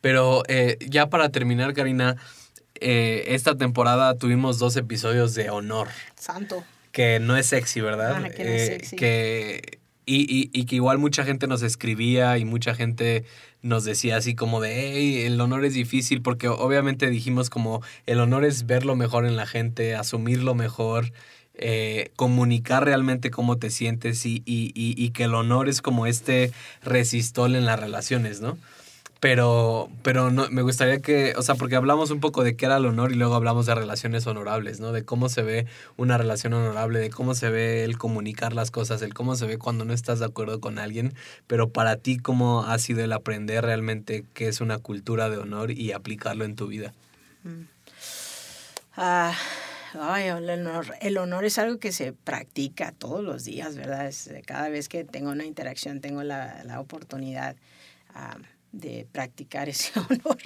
[0.00, 2.16] Pero eh, ya para terminar, Karina,
[2.80, 6.64] eh, esta temporada tuvimos dos episodios de honor, Santo.
[6.90, 8.16] que no es sexy, ¿verdad?
[8.16, 8.96] Ajá, que no es Eh, sexy.
[8.96, 13.24] que- y, y- y que igual mucha gente nos escribía y mucha gente
[13.62, 18.18] nos decía así como de, hey, el honor es difícil, porque obviamente dijimos como el
[18.20, 21.12] honor es verlo mejor en la gente, asumirlo mejor,
[21.54, 26.50] eh, comunicar realmente cómo te sientes y- y que el honor es como este
[26.82, 28.58] resistol en las relaciones, ¿no?
[29.22, 32.78] Pero, pero no, me gustaría que, o sea, porque hablamos un poco de qué era
[32.78, 34.90] el honor y luego hablamos de relaciones honorables, ¿no?
[34.90, 35.66] De cómo se ve
[35.96, 39.58] una relación honorable, de cómo se ve el comunicar las cosas, el cómo se ve
[39.58, 41.14] cuando no estás de acuerdo con alguien,
[41.46, 45.70] pero para ti, ¿cómo ha sido el aprender realmente qué es una cultura de honor
[45.70, 46.92] y aplicarlo en tu vida?
[48.96, 49.36] Ah,
[50.00, 54.12] ay, el honor, el honor es algo que se practica todos los días, ¿verdad?
[54.30, 57.54] Eh, cada vez que tengo una interacción, tengo la, la oportunidad
[58.16, 58.36] ah,
[58.72, 60.38] de practicar ese honor.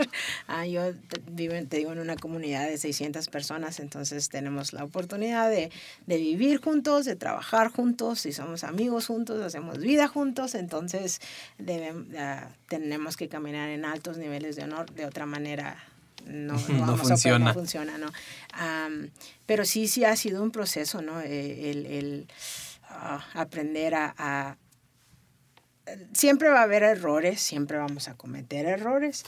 [0.48, 4.82] Ah, yo te- vivo, te digo, en una comunidad de 600 personas, entonces tenemos la
[4.84, 5.70] oportunidad de,
[6.06, 11.20] de vivir juntos, de trabajar juntos, y somos amigos juntos, hacemos vida juntos, entonces
[11.58, 15.76] debem- ah, tenemos que caminar en altos niveles de honor, de otra manera
[16.26, 17.44] no, no, No vamos a poder- funciona.
[17.46, 18.10] no funciona, ¿no?
[18.52, 19.10] Am,
[19.46, 21.20] pero sí, sí ha sido un proceso, ¿no?
[21.20, 22.26] Eh, El, el,
[22.88, 24.56] ah, aprender a, a-
[26.12, 29.24] Siempre va a haber errores, siempre vamos a cometer errores,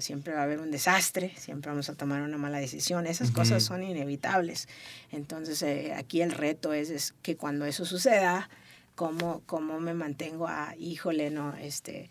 [0.00, 3.06] siempre va a haber un desastre, siempre vamos a tomar una mala decisión.
[3.06, 4.68] Esas cosas son inevitables.
[5.12, 8.48] Entonces, eh, aquí el reto es, es que cuando eso suceda,
[8.94, 12.08] ¿cómo, cómo me mantengo a, híjole, no, este,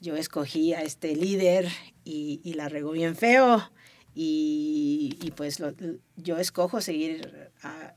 [0.00, 1.68] yo escogí a este líder
[2.04, 3.70] y, y la regó bien feo
[4.14, 5.74] y, y pues lo-
[6.16, 7.94] yo escojo seguir a,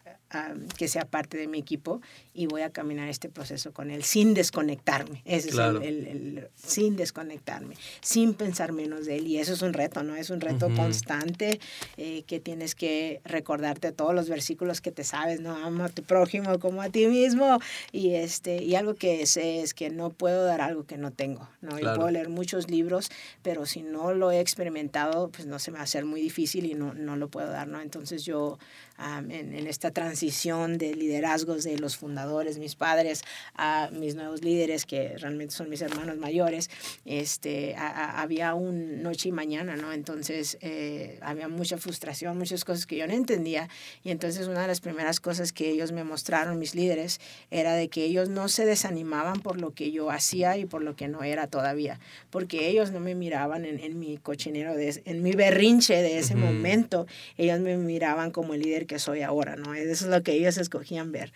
[0.77, 2.01] que sea parte de mi equipo
[2.33, 5.21] y voy a caminar este proceso con él sin desconectarme.
[5.25, 9.27] Ese es el, el, sin desconectarme, sin pensar menos de él.
[9.27, 10.15] Y eso es un reto, ¿no?
[10.15, 11.59] Es un reto constante
[11.97, 15.55] eh, que tienes que recordarte todos los versículos que te sabes, ¿no?
[15.55, 17.59] Ama a tu prójimo como a ti mismo.
[17.91, 21.49] Y, este, y algo que sé es que no puedo dar algo que no tengo,
[21.61, 21.79] ¿no?
[21.79, 23.09] Yo puedo leer muchos libros,
[23.41, 26.65] pero si no lo he experimentado, pues no se me va a hacer muy difícil
[26.65, 27.81] y no, no lo puedo dar, ¿no?
[27.81, 28.59] Entonces yo
[28.99, 33.23] en, en, esta transición de liderazgos de los fundadores, mis padres,
[33.55, 36.69] a mis nuevos líderes, que realmente son mis hermanos mayores,
[37.05, 39.93] este, había un noche y mañana, ¿no?
[39.93, 43.69] Entonces eh, había mucha frustración, muchas cosas que yo no entendía.
[44.03, 47.19] Y entonces una de las primeras cosas que ellos me mostraron, mis líderes,
[47.51, 50.95] era de que ellos no se desanimaban por lo que yo hacía y por lo
[50.95, 55.23] que no era todavía, porque ellos no me miraban en, en mi cochinero, de, en
[55.23, 59.73] mi berrinche de ese momento, ellos me miraban como el líder que soy ahora, ¿no?
[59.75, 61.31] Eso es lo que ellos escogían ver.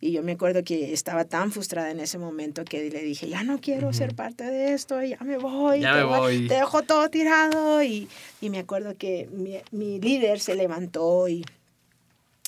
[0.00, 3.44] Y yo me acuerdo que estaba tan frustrada en ese momento que le dije, ya
[3.44, 6.48] no quiero ser parte de esto, ya me voy, ya te, me voy.
[6.48, 7.82] te dejo todo tirado.
[7.82, 8.08] Y,
[8.40, 11.46] y me acuerdo que mi, mi líder se levantó y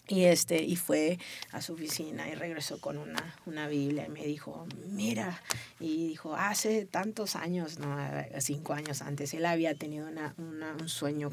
[0.08, 1.18] y, este, y fue
[1.52, 5.42] a su oficina y regresó con una, una Biblia y me dijo, mira,
[5.78, 7.96] y dijo, hace tantos años, no,
[8.40, 11.30] cinco años antes, él había tenido una, una, un sueño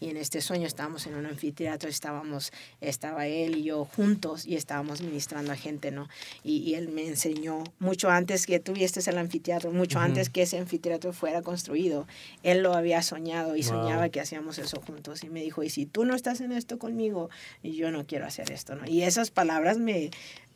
[0.00, 4.56] y en este sueño estábamos en un anfiteatro, estábamos, estaba él y yo juntos y
[4.56, 6.08] estábamos ministrando a gente, ¿no?
[6.42, 10.58] Y, y él me enseñó mucho antes que tuvieses el anfiteatro, mucho antes que ese
[10.58, 12.06] anfiteatro fuera construido,
[12.42, 15.86] él lo había soñado y soñaba que hacíamos eso juntos y me dijo, y si
[15.86, 17.30] tú no estás en esto conmigo,
[17.62, 18.84] yo no quiero hacer esto, ¿no?
[18.88, 20.10] Y esas palabras me,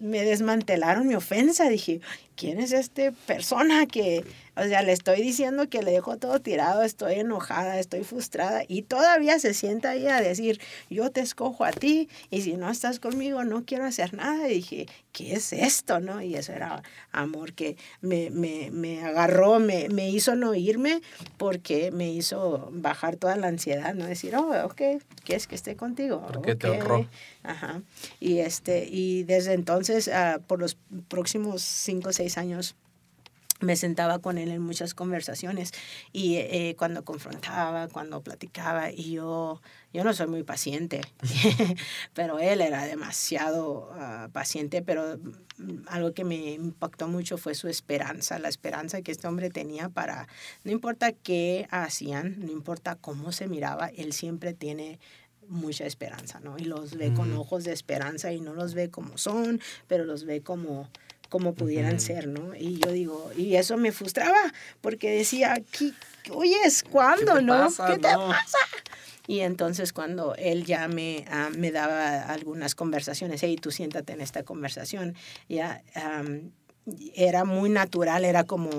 [0.05, 1.69] me desmantelaron mi ofensa.
[1.69, 2.01] Dije,
[2.37, 4.25] ¿quién es esta persona que,
[4.57, 8.83] o sea, le estoy diciendo que le dejo todo tirado, estoy enojada, estoy frustrada y
[8.83, 13.01] todavía se sienta ahí a decir, yo te escojo a ti y si no estás
[13.01, 14.49] conmigo no quiero hacer nada.
[14.49, 16.01] Y dije, ¿qué es esto?
[16.01, 16.23] ¿no?
[16.23, 16.83] Y eso era
[17.13, 21.01] amor que me, me, me agarró, me, me, hizo no irme
[21.39, 24.07] porque me hizo bajar toda la ansiedad, ¿no?
[24.07, 24.83] Decir, oh, ok,
[25.25, 26.27] ¿quieres que esté contigo?
[26.33, 27.09] Porque te ahorró.
[27.43, 27.83] Ajá.
[28.21, 30.77] Y, este, y desde entonces, uh, por los
[31.09, 32.77] próximos cinco o seis años,
[33.61, 35.73] me sentaba con él en muchas conversaciones
[36.13, 39.61] y eh, cuando confrontaba, cuando platicaba y yo,
[39.93, 41.01] yo no soy muy paciente,
[42.15, 45.19] pero él era demasiado uh, paciente, pero
[45.59, 49.89] mm, algo que me impactó mucho fue su esperanza, la esperanza que este hombre tenía
[49.89, 50.29] para,
[50.65, 54.99] no importa qué hacían, no importa cómo se miraba, él siempre tiene
[55.49, 56.57] mucha esperanza, ¿no?
[56.59, 60.25] Y los ve con ojos de esperanza y no los ve como son, pero los
[60.25, 60.89] ve como
[61.35, 62.55] como pudieran ser, ¿no?
[62.55, 64.39] Y yo digo, y eso me frustraba,
[64.81, 65.61] porque decía,
[66.31, 66.57] oye,
[66.91, 67.71] ¿cuándo, no?
[67.89, 68.59] ¿Qué te pasa?
[69.27, 74.21] Y entonces cuando él ya me, ah, me daba algunas conversaciones, hey, tú siéntate en
[74.21, 75.17] esta conversación,
[75.49, 75.83] ya
[77.15, 78.71] era muy natural, era como,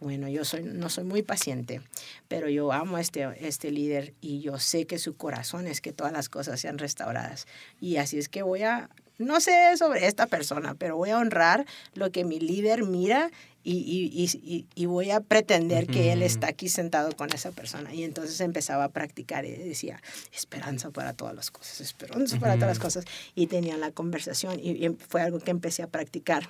[0.00, 1.82] bueno, yo soy, no soy muy paciente,
[2.26, 5.92] pero yo amo a este, este líder y yo sé que su corazón es que
[5.92, 7.46] todas las cosas sean restauradas.
[7.80, 8.88] Y así es que voy a,
[9.18, 13.30] no sé sobre esta persona, pero voy a honrar lo que mi líder mira
[13.62, 17.92] y, y, y, voy a pretender que él está aquí sentado con esa persona.
[17.92, 20.00] Y entonces empezaba a practicar y decía,
[20.32, 23.04] esperanza para todas las cosas, esperanza para todas las cosas.
[23.34, 26.48] Y tenía la conversación y fue algo que empecé a practicar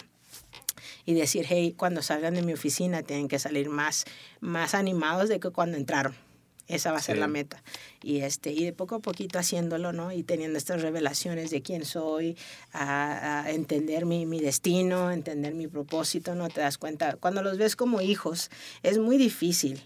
[1.04, 4.04] y decir, hey, cuando salgan de mi oficina tienen que salir más,
[4.40, 6.14] más animados de que cuando entraron.
[6.68, 7.64] Esa va a ser la meta.
[8.00, 10.12] Y, este, y de poco a poquito haciéndolo, ¿no?
[10.12, 12.36] Y teniendo estas revelaciones de quién soy,
[12.72, 16.48] a, a entender mi, mi, destino, entender mi propósito, ¿no?
[16.48, 17.16] Te das cuenta.
[17.16, 18.52] Cuando los ves como hijos,
[18.84, 19.82] es muy difícil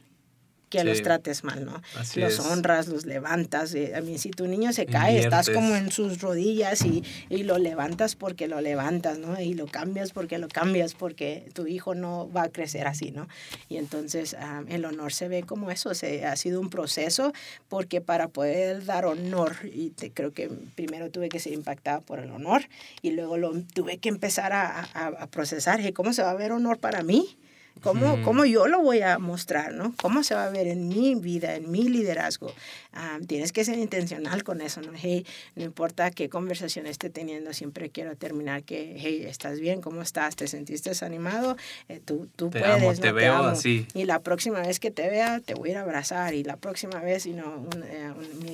[0.75, 1.81] que los trates mal, ¿no?
[2.17, 3.75] los honras, los levantas.
[3.75, 7.45] Eh, a mí, si tu niño se cae, estás como en sus rodillas y, y,
[7.45, 9.41] lo levantas porque lo levantas, ¿no?
[9.41, 13.29] Y lo cambias porque lo cambias, porque tu hijo no va a crecer así, ¿no?
[13.69, 14.37] Y entonces
[14.69, 17.33] el honor se ve como eso, se, ha sido un proceso,
[17.69, 22.19] porque para poder dar honor, y te, creo que primero tuve que ser impactada por
[22.19, 22.63] el honor,
[23.03, 26.53] y luego lo tuve que empezar a, a, a procesar, ¿cómo se va a ver
[26.53, 27.37] honor para mí?
[27.83, 29.75] ¿Cómo, ¿Cómo, yo lo voy a mostrar?
[29.75, 29.95] ¿no?
[30.01, 32.53] ¿Cómo se va a ver en mi vida, en mi liderazgo?
[32.93, 34.81] Ah, tienes que ser intencional con eso.
[34.81, 34.93] ¿no?
[34.95, 39.81] Hey, no importa qué conversación esté teniendo, siempre quiero terminar que, hey, ¿estás bien?
[39.81, 40.37] ¿Cómo estás?
[40.37, 41.57] ¿Te sentiste desanimado?
[41.89, 42.83] Eh, tú, tú te puedes.
[42.83, 43.87] Amo, te veo así.
[43.95, 46.35] Y la próxima vez que te vea, te voy a ir a abrazar.
[46.35, 48.13] Y la próxima vez, you know, eh,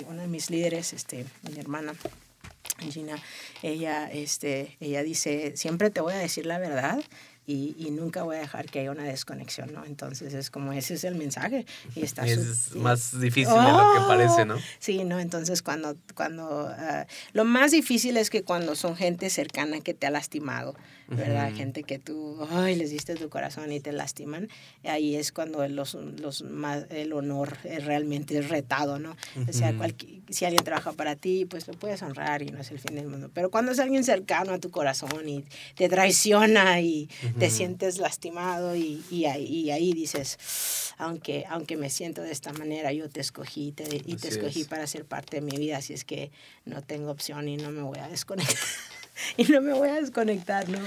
[0.08, 1.94] una de mis líderes, este, mi hermana,
[2.78, 3.16] Gina,
[3.62, 6.98] ella, este, ella dice, siempre te voy a decir la verdad
[7.50, 9.84] y, nunca voy a dejar que haya una desconexión, ¿no?
[9.84, 13.98] Entonces es como ese es el mensaje y está es más difícil de lo que
[13.98, 14.08] ¡Oh!
[14.08, 14.56] parece, ¿no?
[14.78, 19.80] Sí, no, entonces cuando cuando ah, lo más difícil es que cuando son gente cercana
[19.80, 20.76] que te ha lastimado,
[21.08, 21.52] ¿verdad?
[21.52, 24.48] Gente que tú, ay, les diste tu corazón y te lastiman,
[24.84, 29.16] ahí es cuando los, los más, el honor es realmente retado, ¿no?
[29.48, 29.74] O sea,
[30.28, 33.08] si alguien trabaja para ti, pues lo puedes honrar y no es el fin del
[33.08, 33.30] mundo.
[33.34, 35.44] Pero cuando es alguien cercano a tu corazón y
[35.74, 37.08] te traiciona y
[37.40, 40.38] te sientes lastimado y, y, ahí, ahí, dices,
[40.98, 44.86] aunque, aunque me siento de esta manera, yo te escogí te, y te escogí para
[44.86, 46.30] ser parte de mi vida, así es que
[46.64, 48.56] no tengo opción y no me voy a desconectar.
[49.36, 50.78] y no me voy a desconectar, ¿no?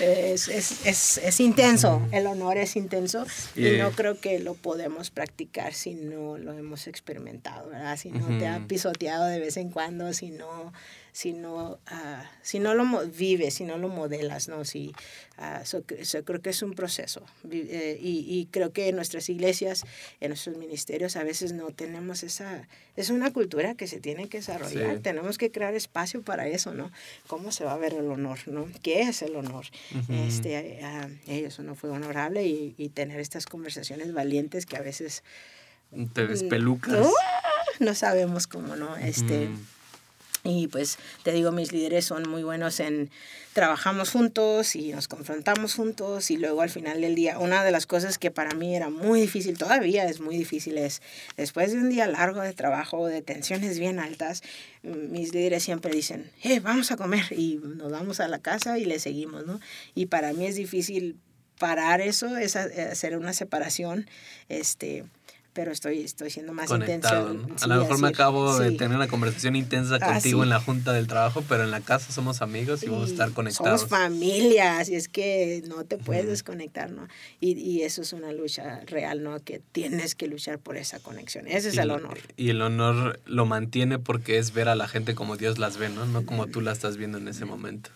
[0.00, 5.10] Es, es, es, es intenso, el honor es intenso y no creo que lo podemos
[5.10, 7.96] practicar si no lo hemos experimentado, ¿verdad?
[7.96, 10.72] Si no te ha pisoteado de vez en cuando, si no
[11.12, 14.64] si no, uh, si no lo vives, si no lo modelas, ¿no?
[14.64, 14.92] Si,
[15.38, 17.24] uh, creo que es un proceso.
[17.50, 19.84] Eh, y, y, creo que en nuestras iglesias,
[20.20, 22.68] en nuestros ministerios, a veces no tenemos esa...
[22.96, 24.98] Es una cultura que se tiene que desarrollar.
[24.98, 26.90] Tenemos que crear espacio para eso, ¿no?
[27.26, 28.68] ¿Cómo se va a ver el honor, ¿no?
[28.82, 29.66] ¿Qué es el honor?
[30.08, 35.22] este, uh, eso no fue honorable y, y, tener estas conversaciones valientes que a veces...
[36.12, 37.08] Te despelucas.
[37.80, 38.96] no sabemos cómo, ¿no?
[38.96, 39.48] Este...
[40.42, 43.10] Y pues te digo, mis líderes son muy buenos en
[43.52, 47.86] trabajamos juntos y nos confrontamos juntos y luego al final del día, una de las
[47.86, 51.02] cosas que para mí era muy difícil, todavía es muy difícil, es
[51.36, 54.42] después de un día largo de trabajo, de tensiones bien altas,
[54.82, 58.84] mis líderes siempre dicen, eh, vamos a comer y nos vamos a la casa y
[58.84, 59.60] le seguimos, ¿no?
[59.94, 61.18] Y para mí es difícil
[61.58, 64.08] parar eso, es hacer una separación,
[64.48, 65.04] este
[65.52, 67.08] pero estoy, estoy siendo más intenso.
[67.08, 70.92] a lo mejor me acabo de tener una conversación intensa ah, contigo en la junta
[70.92, 73.80] del trabajo, pero en la casa somos amigos y vamos a estar conectados.
[73.80, 77.08] Somos familias y es que no te puedes desconectar, ¿no?
[77.40, 79.40] Y, y, eso es una lucha real, ¿no?
[79.40, 81.46] Que tienes que luchar por esa conexión.
[81.48, 82.18] Ese es el honor.
[82.36, 85.88] Y el honor lo mantiene porque es ver a la gente como Dios las ve,
[85.88, 86.06] ¿no?
[86.06, 87.90] No como tú la estás viendo en ese momento.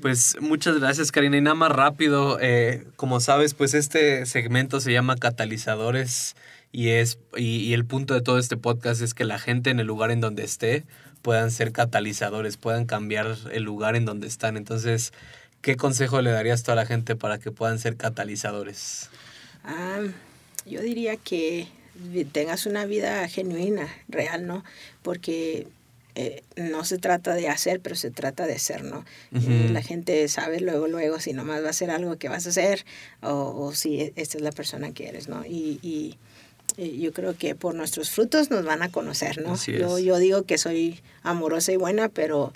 [0.00, 1.36] Pues muchas gracias, Karina.
[1.36, 6.36] Y nada más rápido, eh, como sabes, pues este segmento se llama Catalizadores
[6.72, 9.86] y, es, y, el punto de todo este podcast es que la gente en el
[9.86, 10.84] lugar en donde esté
[11.20, 14.56] puedan ser catalizadores, puedan cambiar el lugar en donde están.
[14.56, 15.12] Entonces,
[15.60, 19.10] ¿qué consejo le darías a toda la gente para que puedan ser catalizadores?
[19.64, 20.00] Ah,
[20.66, 21.68] yo diría que
[22.32, 24.64] tengas una vida genuina, real, ¿no?
[25.02, 25.68] Porque
[26.14, 29.04] eh, no se trata de hacer, pero se trata de ser, ¿no?
[29.30, 32.84] la gente sabe luego, luego si nomás va a ser algo que vas a hacer
[33.22, 35.44] o, o si e, esta es la persona que eres, ¿no?
[35.46, 36.18] Y, y
[36.76, 39.56] yo creo que por nuestros frutos nos van a conocer, ¿no?
[39.56, 42.52] Yo, yo digo que soy amorosa y buena, pero,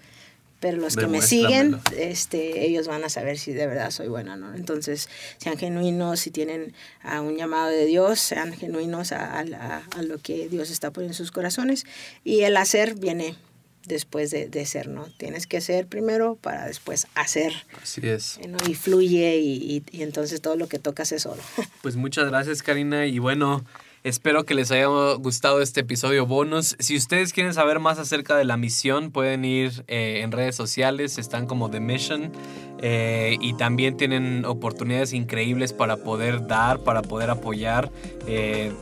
[0.60, 4.36] pero los que me siguen, este, ellos van a saber si de verdad soy buena,
[4.36, 4.54] ¿no?
[4.54, 5.08] Entonces,
[5.38, 10.48] sean genuinos, si tienen a un llamado de Dios, sean genuinos a, a, lo que
[10.48, 11.84] Dios está poniendo en sus corazones.
[12.24, 13.36] Y el hacer viene
[13.84, 15.06] después de, de, ser, ¿no?
[15.16, 17.52] Tienes que ser primero para después hacer.
[17.80, 18.40] Así es.
[18.68, 21.42] Y fluye y, y, y entonces todo lo que tocas es oro.
[21.82, 23.06] Pues muchas gracias, Karina.
[23.06, 23.64] Y bueno,
[24.06, 24.86] Espero que les haya
[25.16, 26.76] gustado este episodio bonus.
[26.78, 31.18] Si ustedes quieren saber más acerca de la misión, pueden ir eh, en redes sociales,
[31.18, 32.30] están como The Mission.
[32.78, 37.90] Eh, y también tienen oportunidades increíbles para poder dar, para poder apoyar.
[38.28, 38.72] Eh,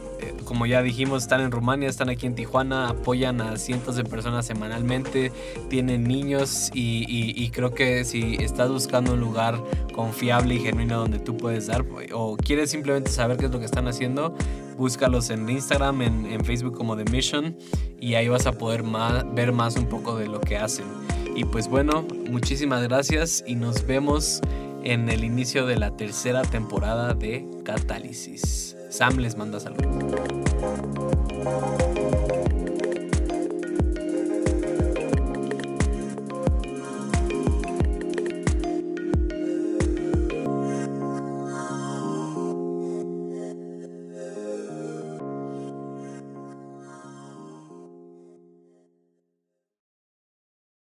[0.45, 4.45] como ya dijimos, están en Rumania, están aquí en Tijuana, apoyan a cientos de personas
[4.45, 5.33] semanalmente,
[5.71, 9.59] tienen niños y, y, creo que si estás buscando un lugar
[9.95, 13.67] confiable y genuino donde tú puedes dar o quieres simplemente saber qué es lo que
[13.67, 14.35] están haciendo,
[14.77, 17.57] búscalos en Instagram, en, Facebook como The Mission
[18.01, 20.87] y ahí vas a poder más, ver más un poco de lo que hacen.
[21.35, 24.41] Y pues bueno, muchísimas gracias y nos vemos
[24.83, 28.77] en el inicio de la tercera temporada de Catálisis.
[28.91, 29.89] Sam les manda saludos.